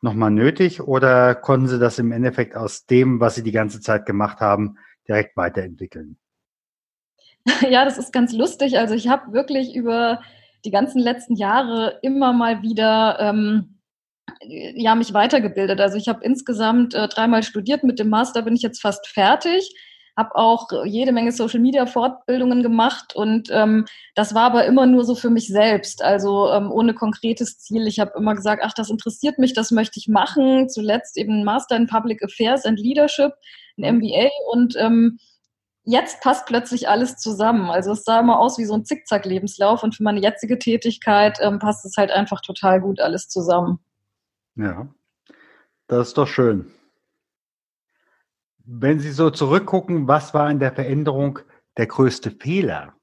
nochmal 0.00 0.32
nötig 0.32 0.82
oder 0.82 1.36
konnten 1.36 1.68
Sie 1.68 1.78
das 1.78 2.00
im 2.00 2.10
Endeffekt 2.10 2.56
aus 2.56 2.84
dem, 2.86 3.20
was 3.20 3.36
Sie 3.36 3.44
die 3.44 3.52
ganze 3.52 3.80
Zeit 3.80 4.06
gemacht 4.06 4.40
haben, 4.40 4.76
direkt 5.08 5.36
weiterentwickeln? 5.36 6.18
Ja, 7.68 7.84
das 7.84 7.98
ist 7.98 8.12
ganz 8.12 8.32
lustig. 8.32 8.78
Also 8.78 8.94
ich 8.94 9.08
habe 9.08 9.34
wirklich 9.34 9.76
über 9.76 10.22
die 10.64 10.70
ganzen 10.70 10.98
letzten 10.98 11.36
Jahre 11.36 11.98
immer 12.00 12.32
mal 12.32 12.62
wieder 12.62 13.18
ähm, 13.20 13.80
ja, 14.40 14.94
mich 14.94 15.12
weitergebildet. 15.12 15.78
Also 15.78 15.98
ich 15.98 16.08
habe 16.08 16.24
insgesamt 16.24 16.94
äh, 16.94 17.06
dreimal 17.06 17.42
studiert. 17.42 17.84
Mit 17.84 17.98
dem 17.98 18.08
Master 18.08 18.40
bin 18.40 18.54
ich 18.54 18.62
jetzt 18.62 18.80
fast 18.80 19.06
fertig 19.06 19.74
habe 20.16 20.34
auch 20.36 20.68
jede 20.84 21.12
Menge 21.12 21.32
Social 21.32 21.60
Media 21.60 21.86
Fortbildungen 21.86 22.62
gemacht 22.62 23.14
und 23.16 23.48
ähm, 23.50 23.84
das 24.14 24.34
war 24.34 24.44
aber 24.44 24.64
immer 24.64 24.86
nur 24.86 25.04
so 25.04 25.14
für 25.14 25.30
mich 25.30 25.48
selbst, 25.48 26.02
also 26.02 26.50
ähm, 26.50 26.70
ohne 26.70 26.94
konkretes 26.94 27.58
Ziel. 27.58 27.86
Ich 27.86 27.98
habe 27.98 28.12
immer 28.16 28.34
gesagt, 28.34 28.62
ach, 28.64 28.72
das 28.72 28.90
interessiert 28.90 29.38
mich, 29.38 29.54
das 29.54 29.70
möchte 29.70 29.98
ich 29.98 30.08
machen. 30.08 30.68
Zuletzt 30.68 31.16
eben 31.16 31.44
Master 31.44 31.76
in 31.76 31.86
Public 31.86 32.22
Affairs 32.22 32.64
and 32.64 32.78
Leadership, 32.78 33.32
ein 33.76 33.96
MBA 33.96 34.28
und 34.52 34.76
ähm, 34.76 35.18
jetzt 35.84 36.20
passt 36.22 36.46
plötzlich 36.46 36.88
alles 36.88 37.16
zusammen. 37.16 37.70
Also 37.70 37.92
es 37.92 38.04
sah 38.04 38.20
immer 38.20 38.38
aus 38.38 38.58
wie 38.58 38.64
so 38.64 38.74
ein 38.74 38.84
Zickzack-Lebenslauf 38.84 39.82
und 39.82 39.94
für 39.94 40.02
meine 40.02 40.20
jetzige 40.20 40.58
Tätigkeit 40.58 41.38
ähm, 41.40 41.58
passt 41.58 41.84
es 41.84 41.96
halt 41.96 42.10
einfach 42.10 42.40
total 42.40 42.80
gut 42.80 43.00
alles 43.00 43.28
zusammen. 43.28 43.80
Ja, 44.56 44.88
das 45.88 46.08
ist 46.08 46.18
doch 46.18 46.28
schön. 46.28 46.70
Wenn 48.66 48.98
Sie 48.98 49.12
so 49.12 49.30
zurückgucken, 49.30 50.08
was 50.08 50.32
war 50.32 50.50
in 50.50 50.58
der 50.58 50.72
Veränderung 50.72 51.38
der 51.76 51.86
größte 51.86 52.30
Fehler? 52.30 52.94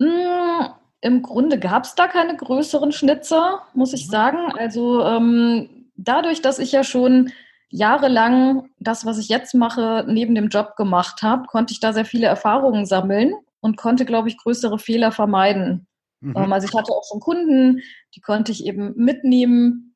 Hm, 0.00 0.68
Im 1.00 1.22
Grunde 1.22 1.58
gab 1.58 1.84
es 1.84 1.94
da 1.94 2.08
keine 2.08 2.36
größeren 2.36 2.92
Schnitzer, 2.92 3.62
muss 3.74 3.92
ich 3.92 4.06
mhm. 4.06 4.10
sagen. 4.10 4.52
Also 4.58 5.02
ähm, 5.04 5.90
dadurch, 5.96 6.42
dass 6.42 6.58
ich 6.58 6.72
ja 6.72 6.82
schon 6.82 7.30
jahrelang 7.68 8.68
das, 8.78 9.06
was 9.06 9.18
ich 9.18 9.28
jetzt 9.28 9.54
mache, 9.54 10.04
neben 10.08 10.34
dem 10.34 10.48
Job 10.48 10.76
gemacht 10.76 11.22
habe, 11.22 11.46
konnte 11.46 11.72
ich 11.72 11.80
da 11.80 11.92
sehr 11.92 12.04
viele 12.04 12.26
Erfahrungen 12.26 12.86
sammeln 12.86 13.34
und 13.60 13.76
konnte, 13.76 14.04
glaube 14.04 14.28
ich, 14.28 14.38
größere 14.38 14.78
Fehler 14.78 15.12
vermeiden. 15.12 15.86
Mhm. 16.20 16.34
Ähm, 16.36 16.52
also 16.52 16.66
ich 16.66 16.74
hatte 16.74 16.92
auch 16.92 17.04
schon 17.08 17.20
Kunden, 17.20 17.80
die 18.14 18.20
konnte 18.20 18.50
ich 18.50 18.66
eben 18.66 18.92
mitnehmen. 18.96 19.94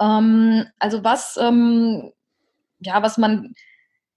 Ähm, 0.00 0.66
also 0.78 1.04
was 1.04 1.38
ähm, 1.40 2.12
ja, 2.80 3.02
was 3.02 3.18
man, 3.18 3.54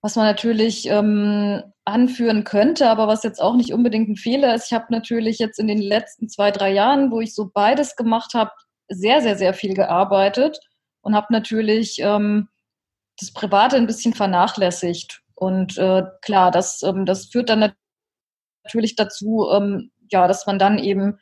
was 0.01 0.15
man 0.15 0.25
natürlich 0.25 0.87
ähm, 0.87 1.63
anführen 1.85 2.43
könnte, 2.43 2.89
aber 2.89 3.07
was 3.07 3.23
jetzt 3.23 3.41
auch 3.41 3.55
nicht 3.55 3.73
unbedingt 3.73 4.09
ein 4.09 4.15
Fehler 4.15 4.55
ist. 4.55 4.67
Ich 4.67 4.73
habe 4.73 4.85
natürlich 4.89 5.39
jetzt 5.39 5.59
in 5.59 5.67
den 5.67 5.81
letzten 5.81 6.29
zwei, 6.29 6.51
drei 6.51 6.71
Jahren, 6.71 7.11
wo 7.11 7.21
ich 7.21 7.35
so 7.35 7.49
beides 7.53 7.95
gemacht 7.95 8.33
habe, 8.33 8.51
sehr, 8.89 9.21
sehr, 9.21 9.37
sehr 9.37 9.53
viel 9.53 9.73
gearbeitet 9.73 10.59
und 11.01 11.15
habe 11.15 11.27
natürlich 11.31 11.99
ähm, 11.99 12.49
das 13.19 13.31
Private 13.33 13.75
ein 13.75 13.87
bisschen 13.87 14.13
vernachlässigt. 14.13 15.21
Und 15.35 15.77
äh, 15.77 16.03
klar, 16.21 16.51
das, 16.51 16.81
ähm, 16.83 17.05
das 17.05 17.25
führt 17.25 17.49
dann 17.49 17.73
natürlich 18.63 18.95
dazu, 18.95 19.49
ähm, 19.53 19.91
ja, 20.09 20.27
dass 20.27 20.45
man 20.45 20.59
dann 20.59 20.79
eben 20.79 21.19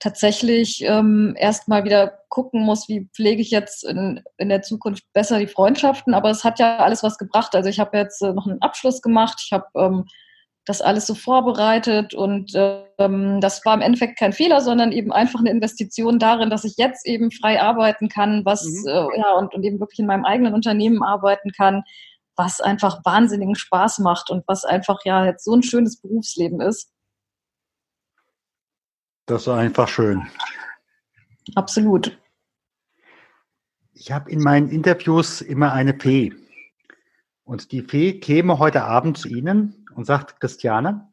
tatsächlich 0.00 0.82
ähm, 0.82 1.34
erstmal 1.36 1.84
wieder 1.84 2.20
gucken 2.28 2.62
muss, 2.62 2.88
wie 2.88 3.08
pflege 3.14 3.42
ich 3.42 3.50
jetzt 3.50 3.84
in, 3.84 4.22
in 4.38 4.48
der 4.48 4.62
Zukunft 4.62 5.04
besser 5.12 5.38
die 5.38 5.46
Freundschaften. 5.46 6.14
Aber 6.14 6.30
es 6.30 6.42
hat 6.42 6.58
ja 6.58 6.78
alles 6.78 7.02
was 7.02 7.18
gebracht. 7.18 7.54
Also 7.54 7.68
ich 7.68 7.78
habe 7.78 7.96
jetzt 7.98 8.22
äh, 8.22 8.32
noch 8.32 8.46
einen 8.46 8.62
Abschluss 8.62 9.02
gemacht, 9.02 9.40
ich 9.44 9.52
habe 9.52 9.66
ähm, 9.76 10.06
das 10.66 10.80
alles 10.80 11.06
so 11.06 11.14
vorbereitet 11.14 12.14
und 12.14 12.52
ähm, 12.54 13.40
das 13.40 13.64
war 13.64 13.74
im 13.74 13.80
Endeffekt 13.80 14.18
kein 14.18 14.32
Fehler, 14.32 14.60
sondern 14.60 14.92
eben 14.92 15.10
einfach 15.12 15.40
eine 15.40 15.50
Investition 15.50 16.18
darin, 16.18 16.50
dass 16.50 16.64
ich 16.64 16.74
jetzt 16.76 17.06
eben 17.06 17.30
frei 17.30 17.60
arbeiten 17.60 18.08
kann, 18.08 18.44
was 18.44 18.64
mhm. 18.64 18.88
äh, 18.88 19.18
ja 19.18 19.34
und, 19.36 19.54
und 19.54 19.62
eben 19.64 19.80
wirklich 19.80 19.98
in 19.98 20.06
meinem 20.06 20.24
eigenen 20.24 20.54
Unternehmen 20.54 21.02
arbeiten 21.02 21.50
kann, 21.52 21.82
was 22.36 22.60
einfach 22.60 23.00
wahnsinnigen 23.04 23.54
Spaß 23.54 23.98
macht 23.98 24.30
und 24.30 24.44
was 24.46 24.64
einfach 24.64 25.00
ja 25.04 25.24
jetzt 25.24 25.44
so 25.44 25.54
ein 25.54 25.62
schönes 25.62 26.00
Berufsleben 26.00 26.60
ist. 26.60 26.90
Das 29.30 29.42
ist 29.42 29.48
einfach 29.48 29.86
schön. 29.86 30.26
Absolut. 31.54 32.20
Ich 33.92 34.10
habe 34.10 34.28
in 34.28 34.40
meinen 34.40 34.70
Interviews 34.70 35.40
immer 35.40 35.72
eine 35.72 35.96
Fee. 35.96 36.32
Und 37.44 37.70
die 37.70 37.82
Fee 37.82 38.18
käme 38.18 38.58
heute 38.58 38.82
Abend 38.82 39.18
zu 39.18 39.28
Ihnen 39.28 39.86
und 39.94 40.04
sagt, 40.04 40.40
Christiane, 40.40 41.12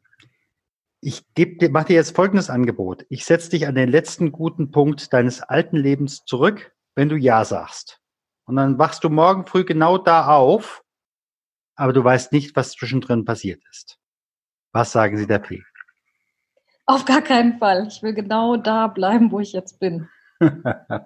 ich 1.00 1.24
mache 1.70 1.86
dir 1.86 1.94
jetzt 1.94 2.16
folgendes 2.16 2.50
Angebot. 2.50 3.06
Ich 3.08 3.24
setze 3.24 3.50
dich 3.50 3.68
an 3.68 3.76
den 3.76 3.88
letzten 3.88 4.32
guten 4.32 4.72
Punkt 4.72 5.12
deines 5.12 5.40
alten 5.40 5.76
Lebens 5.76 6.24
zurück, 6.24 6.74
wenn 6.96 7.08
du 7.08 7.14
Ja 7.14 7.44
sagst. 7.44 8.00
Und 8.46 8.56
dann 8.56 8.80
wachst 8.80 9.04
du 9.04 9.10
morgen 9.10 9.46
früh 9.46 9.64
genau 9.64 9.96
da 9.96 10.26
auf, 10.26 10.82
aber 11.76 11.92
du 11.92 12.02
weißt 12.02 12.32
nicht, 12.32 12.56
was 12.56 12.72
zwischendrin 12.72 13.24
passiert 13.24 13.62
ist. 13.70 14.00
Was 14.72 14.90
sagen 14.90 15.16
Sie 15.18 15.28
der 15.28 15.44
Fee? 15.44 15.62
Auf 16.88 17.04
gar 17.04 17.20
keinen 17.20 17.58
Fall. 17.58 17.86
Ich 17.86 18.02
will 18.02 18.14
genau 18.14 18.56
da 18.56 18.86
bleiben, 18.86 19.30
wo 19.30 19.40
ich 19.40 19.52
jetzt 19.52 19.78
bin. 19.78 20.08
Dann 20.40 21.04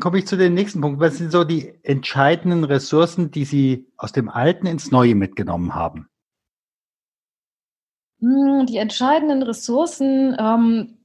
komme 0.00 0.18
ich 0.18 0.26
zu 0.26 0.36
dem 0.36 0.54
nächsten 0.54 0.80
Punkt. 0.80 0.98
Was 0.98 1.18
sind 1.18 1.30
so 1.30 1.44
die 1.44 1.78
entscheidenden 1.82 2.64
Ressourcen, 2.64 3.30
die 3.30 3.44
Sie 3.44 3.92
aus 3.98 4.12
dem 4.12 4.30
Alten 4.30 4.66
ins 4.66 4.90
Neue 4.90 5.14
mitgenommen 5.14 5.74
haben? 5.74 6.08
Hm, 8.20 8.64
die 8.64 8.78
entscheidenden 8.78 9.42
Ressourcen, 9.42 10.34
ähm, 10.40 10.96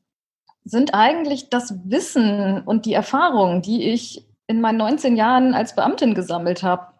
sind 0.63 0.93
eigentlich 0.93 1.50
das 1.50 1.77
Wissen 1.83 2.62
und 2.62 2.85
die 2.85 2.93
Erfahrungen, 2.93 3.62
die 3.62 3.89
ich 3.89 4.25
in 4.47 4.62
meinen 4.62 4.77
19 4.77 5.17
Jahren 5.17 5.53
als 5.53 5.75
Beamtin 5.75 6.13
gesammelt 6.13 6.63
habe. 6.63 6.92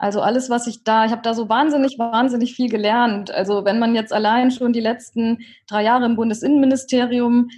Also 0.00 0.22
alles, 0.22 0.48
was 0.48 0.66
ich 0.66 0.82
da, 0.82 1.04
ich 1.04 1.12
habe 1.12 1.20
da 1.20 1.34
so 1.34 1.50
wahnsinnig, 1.50 1.98
wahnsinnig 1.98 2.54
viel 2.54 2.70
gelernt. 2.70 3.30
Also 3.30 3.66
wenn 3.66 3.78
man 3.78 3.94
jetzt 3.94 4.14
allein 4.14 4.50
schon 4.50 4.72
die 4.72 4.80
letzten 4.80 5.40
drei 5.68 5.84
Jahre 5.84 6.06
im 6.06 6.16
Bundesinnenministerium 6.16 7.50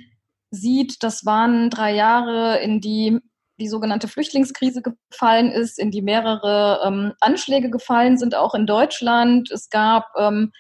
sieht, 0.50 1.04
das 1.04 1.24
waren 1.24 1.70
drei 1.70 1.94
Jahre, 1.94 2.58
in 2.58 2.80
die 2.80 3.20
die 3.60 3.68
sogenannte 3.68 4.08
Flüchtlingskrise 4.08 4.82
gefallen 4.82 5.52
ist, 5.52 5.78
in 5.78 5.92
die 5.92 6.02
mehrere 6.02 6.80
ähm, 6.84 7.12
Anschläge 7.20 7.70
gefallen 7.70 8.18
sind, 8.18 8.34
auch 8.34 8.54
in 8.54 8.66
Deutschland. 8.66 9.52
Es 9.52 9.70
gab 9.70 10.08
ähm, 10.18 10.50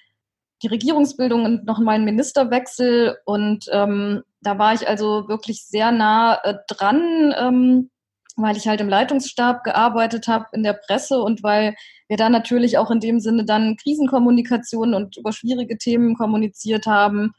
die 0.62 0.68
Regierungsbildung 0.68 1.44
und 1.44 1.64
noch 1.64 1.80
mal 1.80 1.96
einen 1.96 2.04
Ministerwechsel 2.04 3.16
und 3.24 3.64
ähm, 3.72 4.22
da 4.40 4.56
war 4.56 4.72
ich 4.72 4.86
also 4.86 5.26
wirklich 5.26 5.66
sehr 5.66 5.90
nah 5.90 6.36
äh, 6.44 6.54
dran, 6.68 7.34
ähm, 7.36 7.90
weil 8.36 8.56
ich 8.56 8.66
halt 8.66 8.80
im 8.80 8.88
Leitungsstab 8.88 9.64
gearbeitet 9.64 10.28
habe 10.28 10.46
in 10.52 10.62
der 10.62 10.72
Presse 10.72 11.20
und 11.20 11.42
weil 11.42 11.74
wir 12.08 12.16
da 12.16 12.28
natürlich 12.28 12.78
auch 12.78 12.90
in 12.90 13.00
dem 13.00 13.20
Sinne 13.20 13.44
dann 13.44 13.76
Krisenkommunikation 13.76 14.94
und 14.94 15.16
über 15.16 15.32
schwierige 15.32 15.78
Themen 15.78 16.14
kommuniziert 16.14 16.86
haben. 16.86 17.32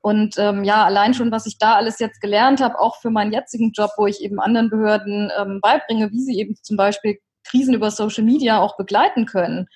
Und 0.00 0.36
ähm, 0.38 0.64
ja, 0.64 0.84
allein 0.84 1.14
schon, 1.14 1.32
was 1.32 1.46
ich 1.46 1.58
da 1.58 1.76
alles 1.76 1.98
jetzt 1.98 2.20
gelernt 2.20 2.60
habe, 2.60 2.78
auch 2.78 2.96
für 2.96 3.10
meinen 3.10 3.32
jetzigen 3.32 3.72
Job, 3.72 3.90
wo 3.96 4.06
ich 4.06 4.20
eben 4.20 4.38
anderen 4.38 4.68
Behörden 4.68 5.30
ähm, 5.38 5.60
beibringe, 5.62 6.10
wie 6.10 6.20
sie 6.20 6.38
eben 6.38 6.56
zum 6.62 6.76
Beispiel 6.76 7.18
Krisen 7.44 7.74
über 7.74 7.90
Social 7.90 8.24
Media 8.24 8.60
auch 8.60 8.76
begleiten 8.76 9.24
können. 9.24 9.66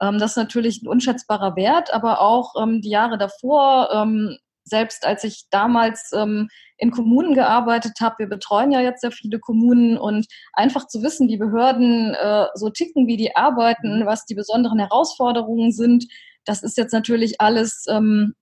Ähm, 0.00 0.18
das 0.18 0.32
ist 0.32 0.36
natürlich 0.36 0.82
ein 0.82 0.88
unschätzbarer 0.88 1.56
Wert, 1.56 1.92
aber 1.92 2.20
auch 2.20 2.54
ähm, 2.62 2.82
die 2.82 2.90
Jahre 2.90 3.18
davor, 3.18 3.88
ähm, 3.92 4.36
selbst 4.68 5.06
als 5.06 5.24
ich 5.24 5.44
damals 5.50 6.10
ähm, 6.14 6.48
in 6.76 6.90
Kommunen 6.90 7.34
gearbeitet 7.34 7.94
habe, 8.00 8.16
wir 8.20 8.28
betreuen 8.28 8.70
ja 8.70 8.80
jetzt 8.80 9.00
sehr 9.00 9.10
viele 9.10 9.38
Kommunen 9.38 9.98
und 9.98 10.26
einfach 10.52 10.86
zu 10.86 11.02
wissen, 11.02 11.28
wie 11.28 11.36
Behörden 11.36 12.14
äh, 12.14 12.46
so 12.54 12.70
ticken, 12.70 13.06
wie 13.06 13.16
die 13.16 13.34
arbeiten, 13.34 14.06
was 14.06 14.24
die 14.24 14.34
besonderen 14.34 14.78
Herausforderungen 14.78 15.72
sind, 15.72 16.06
das 16.48 16.62
ist 16.62 16.78
jetzt 16.78 16.92
natürlich 16.92 17.40
alles 17.40 17.84
ähm, 17.90 18.34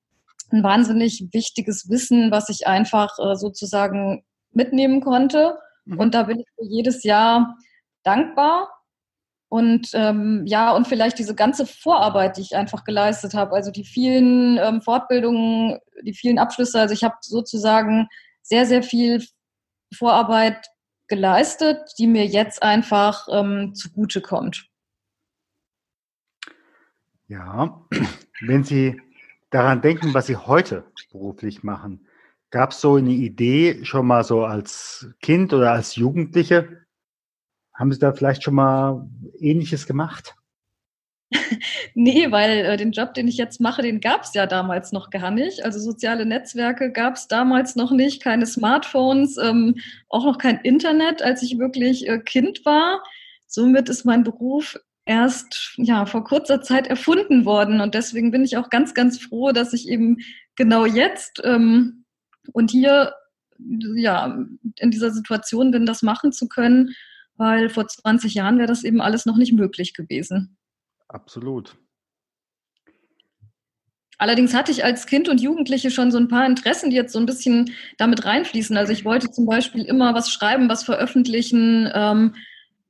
ein 0.53 0.63
wahnsinnig 0.63 1.27
wichtiges 1.33 1.91
Wissen, 1.91 2.31
was 2.31 2.49
ich 2.49 2.69
einfach 2.69 3.19
äh, 3.19 3.35
sozusagen 3.35 4.25
mitnehmen 4.53 5.01
konnte. 5.01 5.59
Mhm. 5.85 5.99
Und 5.99 6.15
da 6.15 6.23
bin 6.23 6.39
ich 6.39 6.47
für 6.55 6.65
jedes 6.65 7.03
Jahr 7.03 7.57
dankbar. 8.05 8.71
Und 9.49 9.91
ähm, 9.95 10.43
ja, 10.47 10.73
und 10.73 10.89
vielleicht 10.89 11.19
diese 11.19 11.35
ganze 11.35 11.67
Vorarbeit, 11.67 12.37
die 12.37 12.43
ich 12.43 12.57
einfach 12.57 12.85
geleistet 12.85 13.35
habe, 13.35 13.55
also 13.55 13.71
die 13.71 13.85
vielen 13.85 14.59
ähm, 14.59 14.83
Fortbildungen, 14.83 15.79
die 16.03 16.15
vielen 16.15 16.39
Abschlüsse, 16.39 16.81
also 16.81 16.93
ich 16.93 17.05
habe 17.05 17.17
sozusagen 17.21 18.09
sehr, 18.43 18.67
sehr 18.67 18.83
viel 18.83 19.25
Vorarbeit 19.95 20.67
geleistet, 21.09 21.79
die 21.99 22.07
mir 22.07 22.27
jetzt 22.27 22.63
einfach 22.63 23.29
ähm, 23.31 23.75
zugute 23.75 24.21
kommt. 24.21 24.69
Ja, 27.29 27.85
wenn 28.41 28.65
Sie 28.65 29.01
daran 29.51 29.81
denken, 29.81 30.15
was 30.15 30.27
Sie 30.27 30.37
heute 30.37 30.85
beruflich 31.11 31.63
machen, 31.63 32.07
gab 32.51 32.71
es 32.71 32.81
so 32.81 32.97
eine 32.97 33.11
Idee 33.11 33.85
schon 33.85 34.07
mal 34.07 34.25
so 34.25 34.45
als 34.45 35.09
Kind 35.21 35.53
oder 35.53 35.73
als 35.73 35.97
Jugendliche? 35.97 36.86
Haben 37.77 37.93
Sie 37.93 37.99
da 37.99 38.13
vielleicht 38.13 38.43
schon 38.43 38.55
mal 38.55 39.07
Ähnliches 39.39 39.87
gemacht? 39.87 40.35
nee, 41.95 42.31
weil 42.31 42.65
äh, 42.65 42.77
den 42.77 42.93
Job, 42.93 43.13
den 43.15 43.29
ich 43.29 43.37
jetzt 43.37 43.61
mache, 43.61 43.83
den 43.83 44.01
gab 44.01 44.23
es 44.23 44.33
ja 44.33 44.47
damals 44.47 44.93
noch 44.93 45.11
gar 45.11 45.31
nicht. 45.31 45.65
Also 45.65 45.79
soziale 45.79 46.25
Netzwerke 46.25 46.91
gab 46.91 47.17
es 47.17 47.29
damals 47.29 47.77
noch 47.77 47.91
nicht, 47.91 48.23
keine 48.23 48.47
Smartphones, 48.47 49.37
ähm, 49.37 49.75
auch 50.09 50.25
noch 50.25 50.39
kein 50.39 50.59
Internet, 50.61 51.23
als 51.23 51.43
ich 51.43 51.59
wirklich 51.59 52.09
äh, 52.09 52.19
Kind 52.19 52.65
war. 52.65 53.03
Somit 53.47 53.89
ist 53.89 54.05
mein 54.05 54.25
Beruf 54.25 54.79
erst 55.05 55.75
ja 55.77 56.07
vor 56.07 56.25
kurzer 56.25 56.63
Zeit 56.63 56.87
erfunden 56.87 57.45
worden 57.45 57.81
und 57.81 57.95
deswegen 57.95 58.33
bin 58.33 58.45
ich 58.45 58.57
auch 58.57 58.71
ganz 58.71 58.93
ganz 58.93 59.19
froh, 59.21 59.53
dass 59.53 59.73
ich 59.73 59.89
eben 59.89 60.19
genau 60.57 60.85
jetzt 60.85 61.41
ähm, 61.45 62.05
und 62.53 62.73
hier 62.73 63.15
ja 63.95 64.37
in 64.79 64.91
dieser 64.91 65.13
Situation 65.13 65.71
bin, 65.71 65.87
das 65.87 66.03
machen 66.03 66.33
zu 66.33 66.49
können, 66.49 66.95
weil 67.37 67.69
vor 67.69 67.87
20 67.87 68.35
Jahren 68.35 68.59
wäre 68.59 68.69
das 68.69 68.85
eben 68.85 69.01
alles 69.01 69.27
noch 69.27 69.37
nicht 69.37 69.53
möglich 69.53 69.95
gewesen. 69.95 70.57
Absolut. 71.09 71.77
Allerdings 74.19 74.55
hatte 74.55 74.73
ich 74.73 74.83
als 74.83 75.07
Kind 75.07 75.29
und 75.29 75.43
Jugendliche 75.43 75.91
schon 75.91 76.11
so 76.11 76.19
ein 76.19 76.29
paar 76.29 76.47
Interessen, 76.47 76.91
die 76.91 76.97
jetzt 76.97 77.13
so 77.13 77.19
ein 77.19 77.27
bisschen 77.27 77.75
damit 77.99 78.25
reinfließen. 78.25 78.77
Also 78.77 78.93
ich 78.93 79.05
wollte 79.05 79.31
zum 79.31 79.45
Beispiel 79.45 79.85
immer 79.85 80.15
was 80.15 80.31
schreiben, 80.31 80.71
was 80.71 80.85
veröffentlichen. 80.85 81.91
Ähm, 81.93 82.35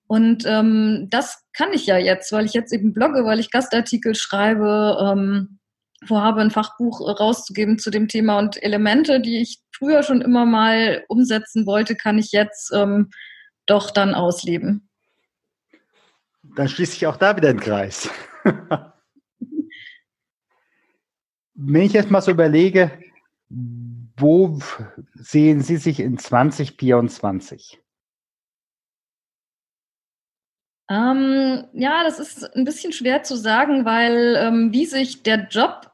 und 0.06 0.44
ähm, 0.46 1.08
das 1.10 1.44
kann 1.52 1.72
ich 1.72 1.86
ja 1.86 1.98
jetzt, 1.98 2.30
weil 2.30 2.46
ich 2.46 2.52
jetzt 2.52 2.72
eben 2.72 2.92
blogge, 2.92 3.24
weil 3.24 3.40
ich 3.40 3.50
Gastartikel 3.50 4.14
schreibe, 4.14 4.98
ähm, 5.00 5.58
vorhabe, 6.06 6.42
ein 6.42 6.52
Fachbuch 6.52 7.00
rauszugeben 7.00 7.80
zu 7.80 7.90
dem 7.90 8.06
Thema. 8.06 8.38
Und 8.38 8.62
Elemente, 8.62 9.20
die 9.20 9.40
ich 9.40 9.58
früher 9.72 10.04
schon 10.04 10.20
immer 10.20 10.46
mal 10.46 11.04
umsetzen 11.08 11.66
wollte, 11.66 11.96
kann 11.96 12.18
ich 12.18 12.30
jetzt 12.30 12.70
ähm, 12.72 13.10
doch 13.66 13.90
dann 13.90 14.14
ausleben. 14.14 14.88
Dann 16.42 16.68
schließe 16.68 16.96
ich 16.96 17.06
auch 17.06 17.16
da 17.16 17.36
wieder 17.36 17.52
den 17.52 17.60
Kreis. 17.60 18.08
Wenn 21.54 21.82
ich 21.82 21.92
jetzt 21.92 22.10
mal 22.10 22.20
so 22.20 22.30
überlege, 22.30 22.98
wo 23.48 24.58
sehen 25.14 25.62
Sie 25.62 25.76
sich 25.76 26.00
in 26.00 26.18
2024? 26.18 27.80
Ähm, 30.88 31.64
ja, 31.72 32.04
das 32.04 32.20
ist 32.20 32.54
ein 32.54 32.64
bisschen 32.64 32.92
schwer 32.92 33.22
zu 33.24 33.36
sagen, 33.36 33.84
weil 33.84 34.36
ähm, 34.36 34.72
wie 34.72 34.86
sich 34.86 35.22
der 35.22 35.48
Job 35.48 35.90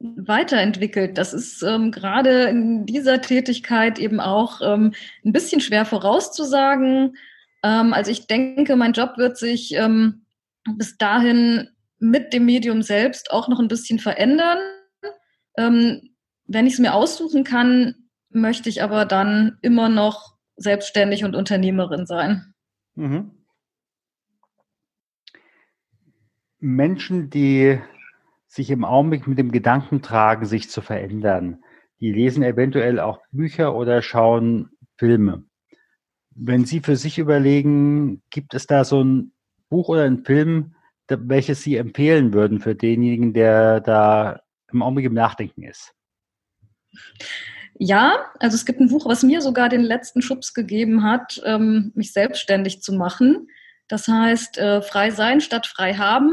weiterentwickelt, 0.00 1.18
das 1.18 1.34
ist 1.34 1.62
ähm, 1.62 1.90
gerade 1.90 2.44
in 2.44 2.86
dieser 2.86 3.20
Tätigkeit 3.20 3.98
eben 3.98 4.20
auch 4.20 4.60
ähm, 4.62 4.94
ein 5.24 5.32
bisschen 5.32 5.60
schwer 5.60 5.84
vorauszusagen. 5.84 7.16
Ähm, 7.64 7.92
also 7.92 8.10
ich 8.10 8.26
denke, 8.26 8.76
mein 8.76 8.92
Job 8.92 9.16
wird 9.16 9.36
sich 9.36 9.74
ähm, 9.74 10.24
bis 10.76 10.98
dahin 10.98 11.68
mit 11.98 12.32
dem 12.32 12.44
Medium 12.44 12.82
selbst 12.82 13.32
auch 13.32 13.48
noch 13.48 13.58
ein 13.58 13.68
bisschen 13.68 13.98
verändern. 13.98 14.58
wenn 15.56 16.66
ich 16.66 16.74
es 16.74 16.78
mir 16.78 16.94
aussuchen 16.94 17.42
kann, 17.42 17.96
möchte 18.30 18.68
ich 18.68 18.82
aber 18.84 19.04
dann 19.04 19.58
immer 19.62 19.88
noch 19.88 20.36
selbstständig 20.56 21.24
und 21.24 21.34
Unternehmerin 21.34 22.06
sein. 22.06 22.54
Mhm. 22.94 23.32
Menschen, 26.60 27.30
die 27.30 27.80
sich 28.48 28.70
im 28.70 28.84
Augenblick 28.84 29.26
mit 29.26 29.38
dem 29.38 29.52
Gedanken 29.52 30.02
tragen, 30.02 30.46
sich 30.46 30.70
zu 30.70 30.80
verändern, 30.80 31.62
die 32.00 32.12
lesen 32.12 32.42
eventuell 32.42 32.98
auch 32.98 33.20
Bücher 33.30 33.74
oder 33.76 34.02
schauen 34.02 34.70
Filme. 34.96 35.44
Wenn 36.34 36.64
Sie 36.64 36.80
für 36.80 36.96
sich 36.96 37.18
überlegen, 37.18 38.22
gibt 38.30 38.54
es 38.54 38.66
da 38.66 38.84
so 38.84 39.02
ein 39.02 39.32
Buch 39.68 39.88
oder 39.88 40.04
ein 40.04 40.24
Film, 40.24 40.74
welches 41.08 41.62
Sie 41.62 41.76
empfehlen 41.76 42.32
würden 42.32 42.60
für 42.60 42.74
denjenigen, 42.74 43.32
der 43.32 43.80
da 43.80 44.40
im 44.72 44.82
Augenblick 44.82 45.06
im 45.06 45.14
Nachdenken 45.14 45.62
ist? 45.62 45.92
Ja, 47.74 48.26
also 48.40 48.54
es 48.54 48.66
gibt 48.66 48.80
ein 48.80 48.88
Buch, 48.88 49.06
was 49.06 49.22
mir 49.22 49.40
sogar 49.40 49.68
den 49.68 49.82
letzten 49.82 50.22
Schubs 50.22 50.54
gegeben 50.54 51.04
hat, 51.04 51.40
ähm, 51.44 51.92
mich 51.94 52.12
selbstständig 52.12 52.82
zu 52.82 52.92
machen. 52.92 53.48
Das 53.86 54.08
heißt, 54.08 54.58
äh, 54.58 54.82
frei 54.82 55.10
sein 55.10 55.40
statt 55.40 55.66
frei 55.66 55.94
haben. 55.94 56.32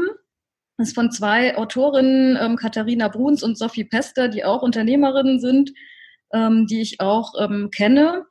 Das 0.78 0.88
ist 0.88 0.94
von 0.94 1.10
zwei 1.10 1.56
Autorinnen, 1.56 2.36
ähm, 2.40 2.56
Katharina 2.56 3.08
Bruns 3.08 3.42
und 3.42 3.56
Sophie 3.56 3.84
Pester, 3.84 4.28
die 4.28 4.44
auch 4.44 4.62
Unternehmerinnen 4.62 5.40
sind, 5.40 5.72
ähm, 6.32 6.66
die 6.66 6.80
ich 6.80 7.00
auch 7.00 7.32
ähm, 7.38 7.70
kenne. 7.74 8.26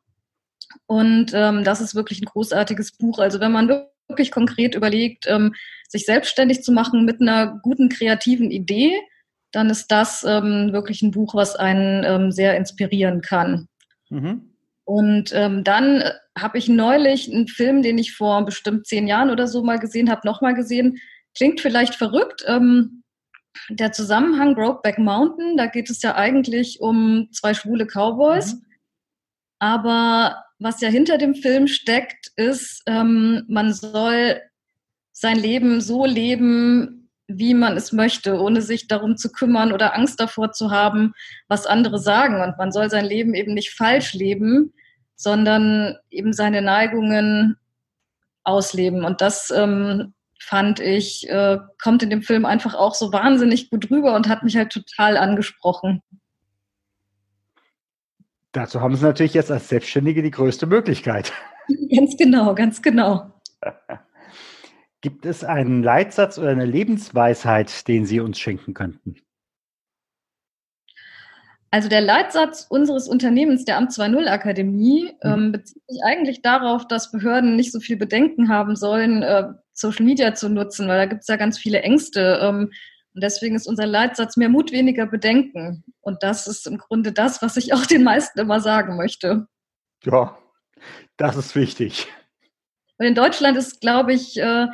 Und 0.86 1.32
ähm, 1.34 1.64
das 1.64 1.82
ist 1.82 1.96
wirklich 1.96 2.22
ein 2.22 2.26
großartiges 2.26 2.98
Buch. 2.98 3.20
Also 3.20 3.40
wenn 3.40 3.52
man 3.52 3.70
wirklich 4.08 4.32
konkret 4.32 4.76
überlegt, 4.76 5.26
ähm, 5.28 5.56
sich 5.88 6.06
selbstständig 6.06 6.62
zu 6.62 6.72
machen 6.72 7.06
mit 7.06 7.22
einer 7.22 7.60
guten 7.64 7.90
kreativen 7.90 8.52
Idee, 8.52 8.92
dann 9.52 9.70
ist 9.70 9.88
das 9.92 10.24
ähm, 10.28 10.74
wirklich 10.74 11.02
ein 11.02 11.12
Buch, 11.12 11.34
was 11.34 11.56
einen 11.56 12.32
sehr 12.32 12.58
inspirieren 12.58 13.22
kann. 13.22 13.68
Mhm. 14.10 14.52
Und 14.84 15.32
ähm, 15.34 15.64
dann 15.64 16.04
habe 16.38 16.58
ich 16.58 16.68
neulich 16.68 17.32
einen 17.32 17.48
Film, 17.48 17.82
den 17.82 17.98
ich 17.98 18.14
vor 18.14 18.46
bestimmt 18.46 18.86
zehn 18.86 19.08
Jahren 19.08 19.32
oder 19.32 19.48
so 19.48 19.64
mal 19.64 19.80
gesehen 19.80 20.12
habe, 20.12 20.28
nochmal 20.28 20.54
gesehen. 20.54 21.00
Klingt 21.36 21.62
vielleicht 21.62 21.96
verrückt. 21.96 22.44
Ähm, 22.48 23.04
der 23.70 23.92
Zusammenhang 23.92 24.56
Brokeback 24.56 24.98
Mountain, 24.98 25.58
da 25.58 25.68
geht 25.68 25.90
es 25.90 26.02
ja 26.02 26.16
eigentlich 26.16 26.82
um 26.82 27.30
zwei 27.32 27.54
schwule 27.54 27.86
Cowboys. 27.86 28.56
Mhm. 28.56 28.66
Aber 29.60 30.44
was 30.60 30.82
ja 30.82 30.90
hinter 30.90 31.18
dem 31.18 31.36
Film 31.36 31.68
steckt, 31.68 32.32
ist, 32.36 32.84
ähm, 32.88 33.44
man 33.48 33.74
soll 33.74 34.42
sein 35.12 35.38
Leben 35.38 35.82
so 35.82 36.06
leben, 36.06 37.10
wie 37.28 37.54
man 37.54 37.76
es 37.76 37.92
möchte, 37.92 38.40
ohne 38.40 38.62
sich 38.62 38.88
darum 38.88 39.18
zu 39.18 39.32
kümmern 39.32 39.72
oder 39.72 39.96
Angst 39.96 40.20
davor 40.20 40.52
zu 40.52 40.72
haben, 40.72 41.14
was 41.48 41.66
andere 41.66 41.98
sagen. 41.98 42.42
Und 42.42 42.58
man 42.58 42.72
soll 42.72 42.90
sein 42.90 43.06
Leben 43.06 43.34
eben 43.34 43.54
nicht 43.54 43.72
falsch 43.72 44.14
leben, 44.14 44.74
sondern 45.16 45.98
eben 46.10 46.34
seine 46.34 46.62
Neigungen 46.62 47.58
ausleben. 48.44 49.04
Und 49.06 49.22
das 49.22 49.50
ähm, 49.52 50.14
fand 50.46 50.80
ich, 50.80 51.28
äh, 51.30 51.58
kommt 51.82 52.04
in 52.04 52.10
dem 52.10 52.22
Film 52.22 52.46
einfach 52.46 52.76
auch 52.76 52.94
so 52.94 53.12
wahnsinnig 53.12 53.70
gut 53.70 53.90
rüber 53.90 54.16
und 54.16 54.30
hat 54.30 54.44
mich 54.44 54.56
halt 54.56 54.72
total 54.72 55.18
angesprochen. 55.18 56.02
Dazu 58.52 58.80
haben 58.80 58.96
Sie 58.96 59.04
natürlich 59.04 59.34
jetzt 59.34 59.52
als 59.52 59.68
Selbstständige 59.70 60.22
die 60.22 60.32
größte 60.32 60.68
Möglichkeit. 60.68 61.34
Ganz 61.96 62.16
genau, 62.16 62.54
ganz 62.54 62.82
genau. 62.84 63.34
Gibt 65.02 65.26
es 65.26 65.44
einen 65.44 65.82
Leitsatz 65.82 66.38
oder 66.38 66.50
eine 66.50 66.66
Lebensweisheit, 66.66 67.88
den 67.88 68.06
Sie 68.06 68.20
uns 68.20 68.40
schenken 68.40 68.76
könnten? 68.76 69.16
Also 71.72 71.90
der 71.90 72.02
Leitsatz 72.02 72.68
unseres 72.70 73.08
Unternehmens, 73.08 73.66
der 73.66 73.78
Amt 73.78 73.92
2.0 73.92 74.28
Akademie, 74.28 75.12
mhm. 75.24 75.32
ähm, 75.32 75.52
bezieht 75.52 75.82
sich 75.88 76.04
eigentlich 76.04 76.42
darauf, 76.42 76.88
dass 76.88 77.12
Behörden 77.12 77.56
nicht 77.56 77.72
so 77.72 77.80
viel 77.80 77.98
Bedenken 77.98 78.50
haben 78.50 78.76
sollen, 78.76 79.24
äh, 79.24 79.46
Social 79.76 80.06
Media 80.06 80.34
zu 80.34 80.50
nutzen, 80.50 80.88
weil 80.88 80.98
da 80.98 81.06
gibt 81.06 81.22
es 81.22 81.28
ja 81.28 81.36
ganz 81.36 81.60
viele 81.60 81.82
Ängste. 81.82 82.40
Ähm, 82.42 82.72
und 83.14 83.24
deswegen 83.24 83.56
ist 83.56 83.68
unser 83.68 83.86
Leitsatz 83.86 84.36
mehr 84.36 84.50
Mut, 84.50 84.72
weniger 84.72 85.06
Bedenken. 85.06 85.84
Und 86.02 86.24
das 86.24 86.48
ist 86.48 86.66
im 86.66 86.78
Grunde 86.78 87.12
das, 87.12 87.42
was 87.42 87.58
ich 87.58 87.74
auch 87.76 87.86
den 87.86 88.04
meisten 88.04 88.40
immer 88.40 88.60
sagen 88.60 88.98
möchte. 88.98 89.48
Ja, 90.04 90.38
das 91.18 91.36
ist 91.36 91.56
wichtig. 91.56 92.08
Und 92.98 93.06
in 93.06 93.16
Deutschland 93.16 93.58
ist, 93.58 93.82
glaube 93.82 94.14
ich, 94.14 94.38
äh, 94.38 94.68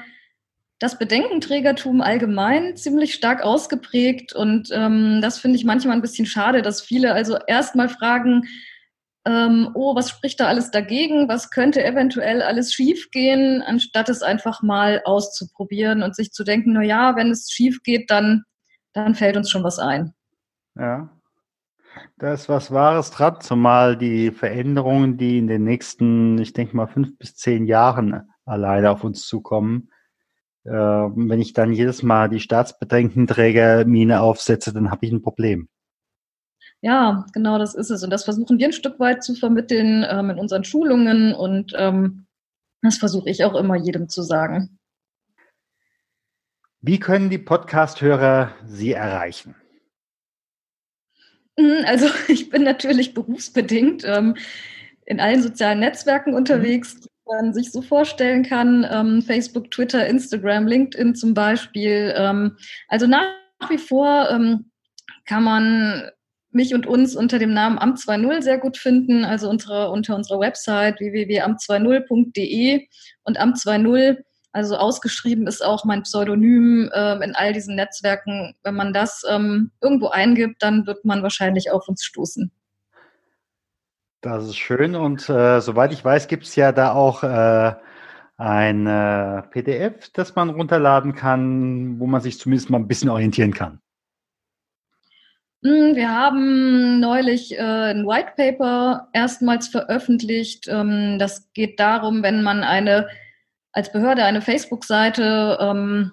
das 0.79 0.97
Bedenkenträgertum 0.97 2.01
allgemein 2.01 2.75
ziemlich 2.75 3.13
stark 3.13 3.43
ausgeprägt. 3.43 4.33
Und 4.33 4.69
ähm, 4.71 5.19
das 5.21 5.39
finde 5.39 5.57
ich 5.57 5.65
manchmal 5.65 5.95
ein 5.95 6.01
bisschen 6.01 6.25
schade, 6.25 6.61
dass 6.61 6.81
viele 6.81 7.13
also 7.13 7.37
erstmal 7.47 7.89
fragen, 7.89 8.47
ähm, 9.25 9.69
oh, 9.75 9.95
was 9.95 10.09
spricht 10.09 10.39
da 10.39 10.47
alles 10.47 10.71
dagegen? 10.71 11.29
Was 11.29 11.51
könnte 11.51 11.83
eventuell 11.83 12.41
alles 12.41 12.73
schiefgehen, 12.73 13.61
anstatt 13.61 14.09
es 14.09 14.23
einfach 14.23 14.63
mal 14.63 15.01
auszuprobieren 15.05 16.01
und 16.01 16.15
sich 16.15 16.31
zu 16.31 16.43
denken, 16.43 16.73
na 16.73 16.81
ja, 16.81 17.15
wenn 17.15 17.29
es 17.29 17.51
schief 17.51 17.83
geht, 17.83 18.09
dann, 18.09 18.43
dann 18.93 19.13
fällt 19.13 19.37
uns 19.37 19.49
schon 19.49 19.63
was 19.63 19.77
ein. 19.77 20.13
Ja. 20.75 21.09
Da 22.17 22.33
ist 22.33 22.49
was 22.49 22.71
Wahres 22.71 23.11
dran, 23.11 23.41
zumal 23.41 23.97
die 23.97 24.31
Veränderungen, 24.31 25.17
die 25.17 25.37
in 25.37 25.47
den 25.47 25.65
nächsten, 25.65 26.39
ich 26.39 26.53
denke 26.53 26.75
mal, 26.75 26.87
fünf 26.87 27.17
bis 27.17 27.35
zehn 27.35 27.65
Jahren 27.65 28.29
alleine 28.45 28.91
auf 28.91 29.03
uns 29.03 29.27
zukommen, 29.27 29.89
äh, 30.63 30.71
wenn 30.71 31.41
ich 31.41 31.53
dann 31.53 31.73
jedes 31.73 32.01
Mal 32.01 32.29
die 32.29 32.39
Staatsbedenkenträger-Mine 32.39 34.21
aufsetze, 34.21 34.73
dann 34.73 34.89
habe 34.89 35.05
ich 35.05 35.11
ein 35.11 35.21
Problem. 35.21 35.67
Ja, 36.81 37.25
genau 37.33 37.59
das 37.59 37.75
ist 37.75 37.91
es. 37.91 38.03
Und 38.03 38.09
das 38.09 38.23
versuchen 38.23 38.57
wir 38.57 38.67
ein 38.67 38.73
Stück 38.73 38.99
weit 38.99 39.23
zu 39.23 39.35
vermitteln 39.35 40.05
ähm, 40.09 40.31
in 40.31 40.39
unseren 40.39 40.63
Schulungen 40.63 41.33
und 41.33 41.73
ähm, 41.77 42.25
das 42.81 42.97
versuche 42.97 43.29
ich 43.29 43.43
auch 43.43 43.55
immer 43.55 43.75
jedem 43.75 44.09
zu 44.09 44.23
sagen. 44.23 44.79
Wie 46.81 46.99
können 46.99 47.29
die 47.29 47.37
Podcast-Hörer 47.37 48.55
Sie 48.65 48.93
erreichen? 48.93 49.53
Hm, 51.59 51.85
also 51.85 52.07
ich 52.27 52.49
bin 52.49 52.63
natürlich 52.63 53.13
berufsbedingt 53.13 54.03
ähm, 54.03 54.35
in 55.05 55.19
allen 55.19 55.43
sozialen 55.43 55.79
Netzwerken 55.79 56.33
unterwegs, 56.33 56.95
mhm. 56.95 56.99
die 57.01 57.09
man 57.27 57.53
sich 57.53 57.71
so 57.71 57.83
vorstellen 57.83 58.41
kann. 58.41 58.87
Ähm, 58.89 59.21
Facebook, 59.21 59.69
Twitter, 59.69 60.07
Instagram, 60.07 60.65
LinkedIn 60.65 61.13
zum 61.13 61.35
Beispiel. 61.35 62.13
Ähm, 62.17 62.57
also 62.87 63.05
nach 63.05 63.27
wie 63.69 63.77
vor 63.77 64.31
ähm, 64.31 64.71
kann 65.25 65.43
man 65.43 66.09
mich 66.53 66.73
und 66.73 66.87
uns 66.87 67.15
unter 67.15 67.39
dem 67.39 67.53
Namen 67.53 67.77
Amt 67.77 67.99
2.0 67.99 68.41
sehr 68.41 68.57
gut 68.57 68.77
finden, 68.77 69.25
also 69.25 69.49
unsere, 69.49 69.89
unter 69.91 70.15
unserer 70.15 70.39
Website 70.39 70.99
www.amt20.de 70.99 72.87
und 73.23 73.39
Amt 73.39 73.57
2.0, 73.57 74.17
also 74.51 74.75
ausgeschrieben 74.75 75.47
ist 75.47 75.63
auch 75.63 75.85
mein 75.85 76.03
Pseudonym 76.03 76.89
äh, 76.93 77.23
in 77.23 77.35
all 77.35 77.53
diesen 77.53 77.75
Netzwerken. 77.75 78.55
Wenn 78.63 78.75
man 78.75 78.93
das 78.93 79.23
ähm, 79.29 79.71
irgendwo 79.81 80.09
eingibt, 80.09 80.61
dann 80.61 80.85
wird 80.85 81.05
man 81.05 81.23
wahrscheinlich 81.23 81.71
auf 81.71 81.87
uns 81.87 82.03
stoßen. 82.03 82.51
Das 84.21 84.45
ist 84.45 84.57
schön 84.57 84.95
und 84.95 85.27
äh, 85.29 85.61
soweit 85.61 85.93
ich 85.93 86.03
weiß, 86.03 86.27
gibt 86.27 86.43
es 86.43 86.55
ja 86.55 86.71
da 86.71 86.93
auch 86.93 87.23
äh, 87.23 87.73
ein 88.37 88.87
äh, 88.87 89.41
PDF, 89.43 90.09
das 90.13 90.35
man 90.35 90.49
runterladen 90.49 91.15
kann, 91.15 91.99
wo 91.99 92.05
man 92.07 92.21
sich 92.21 92.37
zumindest 92.37 92.69
mal 92.69 92.77
ein 92.77 92.87
bisschen 92.87 93.09
orientieren 93.09 93.53
kann. 93.53 93.79
Hm, 95.63 95.95
wir 95.95 96.09
haben 96.09 96.99
neulich 96.99 97.57
äh, 97.57 97.91
ein 97.91 98.07
White 98.07 98.33
Paper 98.35 99.09
erstmals 99.13 99.67
veröffentlicht. 99.67 100.67
Ähm, 100.67 101.17
das 101.19 101.51
geht 101.53 101.79
darum, 101.79 102.23
wenn 102.23 102.41
man 102.41 102.63
eine 102.63 103.07
als 103.71 103.91
Behörde 103.91 104.23
eine 104.23 104.41
Facebook-Seite 104.41 105.57
ähm, 105.61 106.11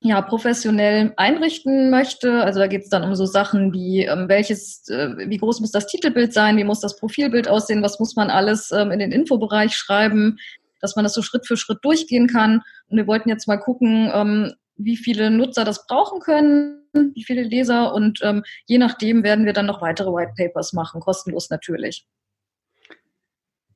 ja, 0.00 0.22
professionell 0.22 1.12
einrichten 1.16 1.90
möchte. 1.90 2.42
Also 2.42 2.58
da 2.60 2.66
geht 2.66 2.82
es 2.82 2.88
dann 2.88 3.04
um 3.04 3.14
so 3.14 3.26
Sachen 3.26 3.72
wie, 3.72 4.04
ähm, 4.04 4.28
welches, 4.28 4.88
äh, 4.88 5.28
wie 5.28 5.36
groß 5.36 5.60
muss 5.60 5.72
das 5.72 5.86
Titelbild 5.86 6.32
sein, 6.32 6.56
wie 6.56 6.64
muss 6.64 6.80
das 6.80 6.98
Profilbild 6.98 7.48
aussehen, 7.48 7.82
was 7.82 7.98
muss 8.00 8.16
man 8.16 8.30
alles 8.30 8.70
ähm, 8.72 8.92
in 8.92 8.98
den 8.98 9.12
Infobereich 9.12 9.76
schreiben, 9.76 10.38
dass 10.80 10.96
man 10.96 11.04
das 11.04 11.14
so 11.14 11.22
Schritt 11.22 11.46
für 11.46 11.56
Schritt 11.56 11.78
durchgehen 11.82 12.28
kann. 12.28 12.62
Und 12.88 12.96
wir 12.96 13.06
wollten 13.06 13.28
jetzt 13.28 13.48
mal 13.48 13.58
gucken, 13.58 14.10
ähm, 14.12 14.54
wie 14.76 14.96
viele 14.96 15.30
Nutzer 15.30 15.64
das 15.64 15.86
brauchen 15.86 16.20
können, 16.20 16.82
wie 17.14 17.24
viele 17.24 17.42
Leser 17.42 17.94
und 17.94 18.20
ähm, 18.22 18.42
je 18.66 18.78
nachdem 18.78 19.22
werden 19.22 19.44
wir 19.44 19.52
dann 19.52 19.66
noch 19.66 19.82
weitere 19.82 20.08
White 20.08 20.34
Papers 20.36 20.72
machen, 20.72 21.00
kostenlos 21.00 21.50
natürlich. 21.50 22.06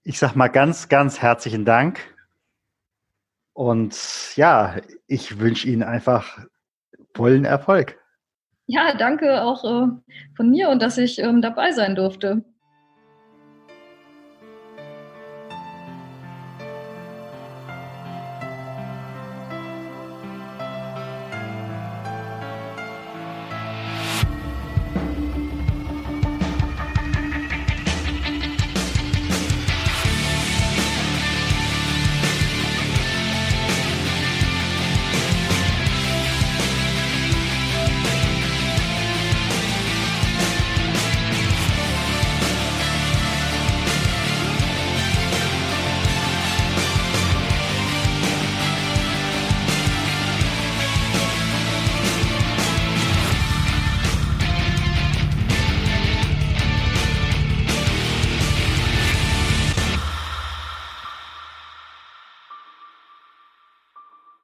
Ich 0.03 0.19
sage 0.19 0.39
mal 0.39 0.49
ganz, 0.49 0.89
ganz 0.89 1.21
herzlichen 1.21 1.65
Dank. 1.65 2.01
Und 3.53 4.35
ja, 4.37 4.77
ich 5.07 5.39
wünsche 5.39 5.69
Ihnen 5.69 5.83
einfach 5.83 6.39
vollen 7.15 7.45
Erfolg. 7.45 7.99
Ja, 8.67 8.95
danke 8.97 9.43
auch 9.43 9.65
äh, 9.65 9.89
von 10.37 10.51
mir 10.51 10.71
und 10.71 10.81
dass 10.81 10.97
ich 10.97 11.19
ähm, 11.19 11.43
dabei 11.43 11.73
sein 11.73 11.97
durfte. 11.97 12.45